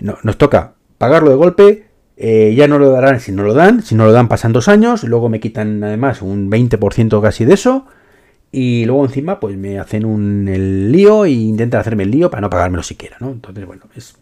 no, 0.00 0.18
nos 0.24 0.36
toca 0.36 0.72
pagarlo 0.98 1.30
de 1.30 1.36
golpe, 1.36 1.86
eh, 2.16 2.54
ya 2.56 2.66
no 2.66 2.78
lo 2.78 2.90
darán 2.90 3.20
si 3.20 3.32
no 3.32 3.42
lo 3.44 3.54
dan, 3.54 3.82
si 3.82 3.94
no 3.94 4.04
lo 4.04 4.12
dan 4.12 4.28
pasan 4.28 4.52
dos 4.52 4.68
años, 4.68 5.04
luego 5.04 5.28
me 5.28 5.40
quitan 5.40 5.82
además 5.82 6.20
un 6.20 6.50
20% 6.50 7.22
casi 7.22 7.44
de 7.44 7.54
eso, 7.54 7.86
y 8.52 8.84
luego 8.84 9.04
encima, 9.04 9.40
pues 9.40 9.56
me 9.56 9.78
hacen 9.78 10.04
un 10.04 10.48
el 10.48 10.90
lío 10.90 11.24
e 11.24 11.30
intentan 11.30 11.80
hacerme 11.80 12.02
el 12.02 12.10
lío 12.10 12.30
para 12.30 12.40
no 12.40 12.50
pagármelo 12.50 12.82
siquiera, 12.82 13.16
¿no? 13.20 13.30
Entonces, 13.30 13.64
bueno, 13.64 13.84
es 13.94 14.16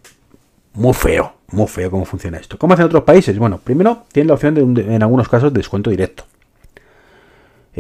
muy 0.75 0.93
feo, 0.93 1.35
muy 1.51 1.67
feo 1.67 1.91
cómo 1.91 2.05
funciona 2.05 2.39
esto. 2.39 2.59
¿Cómo 2.59 2.75
hacen 2.75 2.87
otros 2.87 3.05
países? 3.05 3.39
Bueno, 3.39 3.59
primero 3.63 4.05
tienen 4.13 4.29
la 4.29 4.35
opción 4.35 4.55
de, 4.55 4.95
en 4.95 5.03
algunos 5.03 5.29
casos, 5.29 5.53
de 5.53 5.59
descuento 5.59 5.91
directo. 5.91 6.25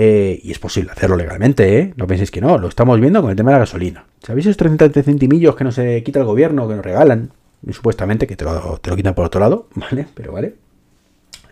Eh, 0.01 0.39
y 0.45 0.53
es 0.53 0.61
posible 0.61 0.93
hacerlo 0.93 1.17
legalmente, 1.17 1.81
¿eh? 1.81 1.93
No 1.97 2.07
penséis 2.07 2.31
que 2.31 2.41
no, 2.41 2.57
lo 2.57 2.69
estamos 2.69 3.01
viendo 3.01 3.21
con 3.21 3.31
el 3.31 3.37
tema 3.37 3.51
de 3.51 3.55
la 3.57 3.61
gasolina. 3.61 4.05
¿Sabéis 4.23 4.47
esos 4.47 4.57
30 4.57 4.91
centimillos 5.03 5.57
que 5.57 5.65
no 5.65 5.73
se 5.73 6.05
quita 6.05 6.21
el 6.21 6.25
gobierno, 6.25 6.69
que 6.69 6.77
nos 6.77 6.85
regalan? 6.85 7.33
Supuestamente 7.69 8.29
que 8.29 8.37
te 8.37 8.45
lo, 8.45 8.79
te 8.79 8.91
lo 8.91 8.97
quitan 8.97 9.15
por 9.15 9.25
otro 9.25 9.41
lado, 9.41 9.67
¿vale? 9.75 10.07
Pero 10.15 10.31
vale. 10.31 10.55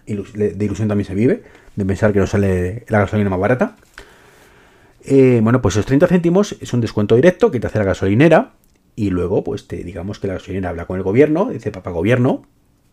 de 0.06 0.64
ilusión 0.64 0.86
también 0.86 1.06
se 1.06 1.16
vive, 1.16 1.42
de 1.74 1.84
pensar 1.84 2.12
que 2.12 2.20
no 2.20 2.28
sale 2.28 2.84
la 2.86 3.00
gasolina 3.00 3.30
más 3.30 3.40
barata. 3.40 3.74
Eh, 5.04 5.40
bueno, 5.42 5.60
pues 5.60 5.74
esos 5.74 5.86
30 5.86 6.06
céntimos 6.06 6.56
es 6.60 6.72
un 6.72 6.80
descuento 6.80 7.16
directo 7.16 7.50
que 7.50 7.58
te 7.58 7.66
hace 7.66 7.78
la 7.78 7.84
gasolinera 7.84 8.52
y 8.94 9.10
luego, 9.10 9.42
pues 9.42 9.66
te 9.66 9.82
digamos 9.82 10.20
que 10.20 10.28
la 10.28 10.34
gasolinera 10.34 10.68
habla 10.68 10.86
con 10.86 10.98
el 10.98 11.02
gobierno, 11.02 11.50
dice, 11.50 11.72
papá 11.72 11.90
gobierno, 11.90 12.44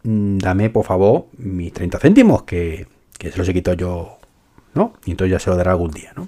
mm, 0.02 0.40
dame 0.40 0.72
por 0.72 0.84
favor 0.84 1.26
mis 1.38 1.72
30 1.74 2.00
céntimos, 2.00 2.42
que, 2.42 2.88
se 3.20 3.38
los 3.38 3.48
he 3.48 3.54
quitado 3.54 3.78
yo, 3.78 4.18
¿no? 4.74 4.94
Y 5.06 5.12
entonces 5.12 5.32
ya 5.32 5.40
se 5.40 5.50
lo 5.50 5.56
dará 5.56 5.72
algún 5.72 5.92
día, 5.92 6.14
¿no? 6.16 6.28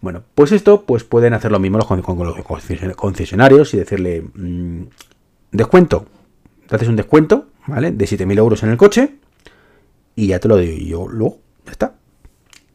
Bueno, 0.00 0.22
pues 0.34 0.50
esto, 0.52 0.82
pues 0.82 1.04
pueden 1.04 1.32
hacer 1.32 1.52
lo 1.52 1.60
mismo 1.60 1.78
con, 1.80 2.02
con 2.02 2.26
los 2.26 2.36
concesionarios 2.96 3.72
y 3.74 3.78
decirle, 3.78 4.24
mm, 4.34 4.82
descuento, 5.52 6.06
te 6.66 6.88
un 6.88 6.96
descuento, 6.96 7.46
¿vale? 7.66 7.92
De 7.92 8.04
7.000 8.06 8.38
euros 8.38 8.62
en 8.62 8.70
el 8.70 8.76
coche 8.76 9.16
y 10.16 10.28
ya 10.28 10.38
te 10.38 10.48
lo 10.48 10.56
doy 10.56 10.86
yo 10.86 11.06
luego, 11.08 11.38
ya 11.66 11.72
está. 11.72 11.94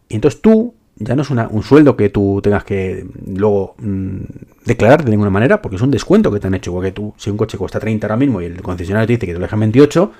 Y 0.10 0.16
entonces 0.16 0.42
tú 0.42 0.74
ya 1.00 1.16
no 1.16 1.22
es 1.22 1.30
un 1.30 1.64
sueldo 1.64 1.96
que 1.96 2.10
tú 2.10 2.40
tengas 2.42 2.64
que 2.64 3.06
luego 3.26 3.76
mm, 3.78 4.18
declarar 4.66 5.04
de 5.04 5.12
ninguna 5.12 5.30
manera, 5.30 5.62
porque 5.62 5.76
es 5.76 5.82
un 5.82 5.92
descuento 5.92 6.32
que 6.32 6.40
te 6.40 6.48
han 6.48 6.56
hecho. 6.56 6.72
Porque 6.72 6.92
tú, 6.92 7.14
si 7.18 7.30
un 7.30 7.38
coche 7.38 7.58
cuesta 7.58 7.80
30 7.80 8.08
ahora 8.08 8.18
mismo 8.18 8.42
y 8.42 8.46
el 8.46 8.62
concesionario 8.62 9.06
te 9.06 9.14
dice 9.14 9.28
que 9.28 9.34
te 9.34 9.40
lo 9.40 9.46
dejan 9.46 9.60
28, 9.60 10.12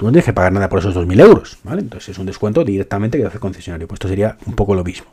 tú 0.00 0.06
no 0.06 0.12
tienes 0.12 0.24
que 0.24 0.32
pagar 0.32 0.50
nada 0.50 0.70
por 0.70 0.78
esos 0.78 0.96
2.000 0.96 1.20
euros, 1.20 1.58
¿vale? 1.62 1.82
Entonces 1.82 2.08
es 2.08 2.18
un 2.18 2.24
descuento 2.24 2.64
directamente 2.64 3.18
que 3.18 3.26
hace 3.26 3.36
el 3.36 3.40
concesionario. 3.40 3.86
Pues 3.86 3.96
esto 3.96 4.08
sería 4.08 4.38
un 4.46 4.54
poco 4.54 4.74
lo 4.74 4.82
mismo. 4.82 5.08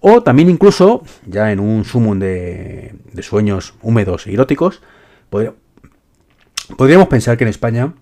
O 0.00 0.24
también 0.24 0.50
incluso, 0.50 1.04
ya 1.24 1.52
en 1.52 1.60
un 1.60 1.84
sumum 1.84 2.18
de, 2.18 2.96
sueños 3.22 3.74
húmedos 3.82 4.26
e 4.26 4.32
eróticos, 4.32 4.82
podríamos 5.30 7.06
pensar 7.06 7.36
que 7.36 7.44
en 7.44 7.50
España 7.50 7.94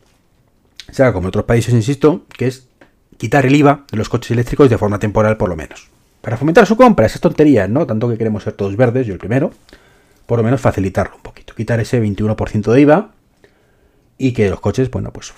se 0.91 1.03
haga 1.03 1.13
como 1.13 1.27
en 1.27 1.29
otros 1.29 1.45
países, 1.45 1.75
insisto, 1.75 2.25
que 2.31 2.47
es 2.47 2.67
quitar 3.19 3.45
el 3.45 3.55
IVA 3.55 3.85
de 3.93 3.99
los 3.99 4.09
coches 4.09 4.31
eléctricos 4.31 4.71
de 4.71 4.79
forma 4.79 4.99
temporal 4.99 5.37
por 5.37 5.51
lo 5.51 5.57
menos. 5.57 5.91
Para 6.23 6.39
fomentar 6.39 6.65
su 6.65 6.79
compra, 6.79 7.05
esas 7.05 7.21
tonterías, 7.21 7.69
¿no? 7.69 7.87
Tanto 7.87 8.09
que 8.09 8.17
queremos 8.17 8.45
ser 8.45 8.55
todos 8.55 8.75
verdes, 8.75 9.07
yo 9.07 9.13
el 9.13 9.19
primero. 9.19 9.53
Por 10.25 10.39
lo 10.39 10.45
menos 10.45 10.63
facilitarlo 10.63 11.17
un 11.17 11.23
poquito. 11.23 11.55
Quitar 11.55 11.79
ese 11.81 12.03
21% 12.03 12.73
de 12.73 12.81
IVA 12.81 13.11
y 14.19 14.33
que 14.33 14.49
los 14.49 14.61
coches, 14.61 14.91
bueno, 14.91 15.13
pues 15.13 15.33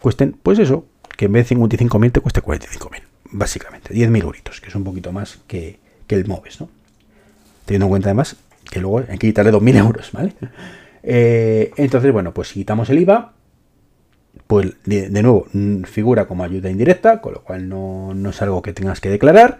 cuesten, 0.00 0.36
pues 0.42 0.58
eso, 0.58 0.86
que 1.16 1.26
en 1.26 1.32
vez 1.32 1.48
de 1.48 1.56
55.000 1.56 2.12
te 2.12 2.20
cueste 2.20 2.42
45.000, 2.42 3.02
básicamente. 3.32 3.94
10.000 3.94 4.22
euritos, 4.22 4.60
que 4.60 4.68
es 4.68 4.74
un 4.74 4.84
poquito 4.84 5.12
más 5.12 5.38
que, 5.46 5.78
el 6.08 6.26
MOVES, 6.26 6.60
¿no? 6.60 6.68
Teniendo 7.64 7.86
en 7.86 7.90
cuenta 7.90 8.08
además 8.10 8.36
que 8.70 8.80
luego 8.80 8.98
hay 8.98 9.18
que 9.18 9.26
quitarle 9.26 9.52
2.000 9.52 9.76
euros, 9.78 10.12
¿vale? 10.12 10.32
Eh, 11.02 11.72
entonces, 11.76 12.12
bueno, 12.12 12.32
pues 12.32 12.48
si 12.48 12.60
quitamos 12.60 12.88
el 12.90 13.00
IVA, 13.00 13.32
pues 14.46 14.74
de, 14.84 15.10
nuevo 15.22 15.46
mm, 15.52 15.82
figura 15.82 16.26
como 16.26 16.44
ayuda 16.44 16.70
indirecta, 16.70 17.20
con 17.20 17.34
lo 17.34 17.42
cual 17.42 17.68
no, 17.68 18.14
no 18.14 18.30
es 18.30 18.42
algo 18.42 18.62
que 18.62 18.72
tengas 18.72 19.00
que 19.00 19.10
declarar 19.10 19.58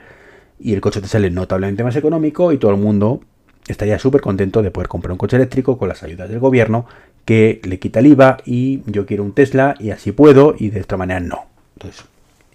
y 0.58 0.72
el 0.72 0.80
coche 0.80 1.00
te 1.00 1.08
sale 1.08 1.30
notablemente 1.30 1.84
más 1.84 1.96
económico 1.96 2.52
y 2.52 2.58
todo 2.58 2.70
el 2.70 2.76
mundo 2.78 3.20
estaría 3.66 3.98
súper 3.98 4.20
contento 4.20 4.62
de 4.62 4.70
poder 4.70 4.88
comprar 4.88 5.12
un 5.12 5.18
coche 5.18 5.36
eléctrico 5.36 5.78
con 5.78 5.88
las 5.88 6.02
ayudas 6.02 6.28
del 6.28 6.38
gobierno 6.38 6.86
que 7.24 7.60
le 7.64 7.78
quita 7.78 8.00
el 8.00 8.06
IVA 8.06 8.38
y 8.44 8.82
yo 8.86 9.06
quiero 9.06 9.24
un 9.24 9.32
Tesla 9.32 9.76
y 9.78 9.90
así 9.90 10.12
puedo 10.12 10.54
y 10.58 10.68
de 10.70 10.80
esta 10.80 10.96
manera 10.96 11.20
no. 11.20 11.44
Entonces, 11.76 12.04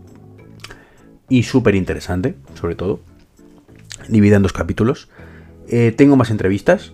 y 1.29 1.45
súper 1.45 1.77
interesante, 1.77 2.35
sobre 2.55 2.75
todo. 2.75 3.01
Dividida 4.09 4.37
en 4.37 4.43
dos 4.43 4.53
capítulos. 4.53 5.09
Eh, 5.69 5.95
tengo 5.97 6.17
más 6.17 6.31
entrevistas. 6.31 6.93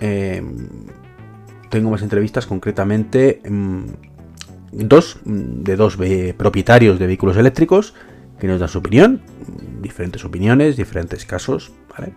Em, 0.00 0.68
tengo 1.68 1.90
más 1.90 2.02
entrevistas, 2.02 2.46
concretamente 2.46 3.40
em, 3.44 3.86
dos, 4.72 5.20
de 5.24 5.76
dos 5.76 5.96
propietarios 6.36 6.98
de 6.98 7.06
vehículos 7.06 7.36
eléctricos 7.36 7.94
que 8.38 8.46
nos 8.46 8.58
dan 8.58 8.68
su 8.68 8.78
opinión, 8.78 9.20
diferentes 9.80 10.24
opiniones, 10.24 10.76
diferentes 10.76 11.24
casos, 11.26 11.72
¿vale? 11.96 12.14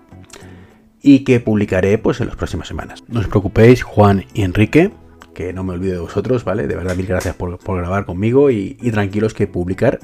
Y 1.02 1.26
que 1.26 1.42
publicaré 1.42 1.98
pues 1.98 2.22
en 2.22 2.28
las 2.28 2.38
próximas 2.38 2.68
semanas. 2.68 3.04
No 3.10 3.20
os 3.20 3.28
preocupéis, 3.28 3.84
Juan 3.84 4.26
y 4.34 4.44
Enrique, 4.44 4.92
que 5.34 5.52
no 5.52 5.64
me 5.64 5.74
olvido 5.74 5.96
de 5.96 6.00
vosotros, 6.00 6.46
¿vale? 6.46 6.66
De 6.66 6.76
verdad, 6.76 6.96
mil 6.96 7.08
gracias 7.08 7.36
por, 7.36 7.60
grabar 7.60 8.06
conmigo 8.06 8.50
y, 8.50 8.78
y 8.82 8.92
tranquilos 8.92 9.34
que 9.34 9.48
publicar 9.48 10.00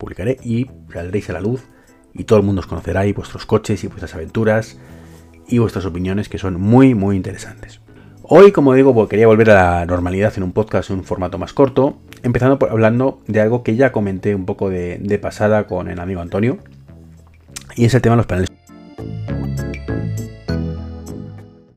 publicaré 0.00 0.38
y 0.42 0.66
saldréis 0.92 1.30
a 1.30 1.34
la 1.34 1.40
luz 1.40 1.62
y 2.12 2.24
todo 2.24 2.40
el 2.40 2.44
mundo 2.44 2.60
os 2.60 2.66
conocerá 2.66 3.06
y 3.06 3.12
vuestros 3.12 3.46
coches 3.46 3.84
y 3.84 3.86
vuestras 3.86 4.14
aventuras 4.14 4.78
y 5.50 5.58
vuestras 5.58 5.84
opiniones 5.84 6.28
que 6.28 6.38
son 6.38 6.60
muy 6.60 6.94
muy 6.94 7.16
interesantes. 7.16 7.80
Hoy, 8.32 8.52
como 8.52 8.74
digo, 8.74 8.94
pues, 8.94 9.08
quería 9.08 9.26
volver 9.26 9.50
a 9.50 9.54
la 9.80 9.86
normalidad 9.86 10.32
en 10.36 10.44
un 10.44 10.52
podcast 10.52 10.90
en 10.90 10.98
un 10.98 11.04
formato 11.04 11.36
más 11.36 11.52
corto, 11.52 11.98
empezando 12.22 12.60
por 12.60 12.70
hablando 12.70 13.20
de 13.26 13.40
algo 13.40 13.64
que 13.64 13.74
ya 13.74 13.90
comenté 13.90 14.36
un 14.36 14.46
poco 14.46 14.70
de, 14.70 15.18
pasada 15.20 15.66
con 15.66 15.88
el 15.88 15.98
amigo 15.98 16.20
Antonio, 16.20 16.58
y 17.74 17.86
es 17.86 17.94
el 17.94 18.02
tema 18.02 18.14
de 18.14 18.18
los 18.18 18.26
paneles 18.26 18.49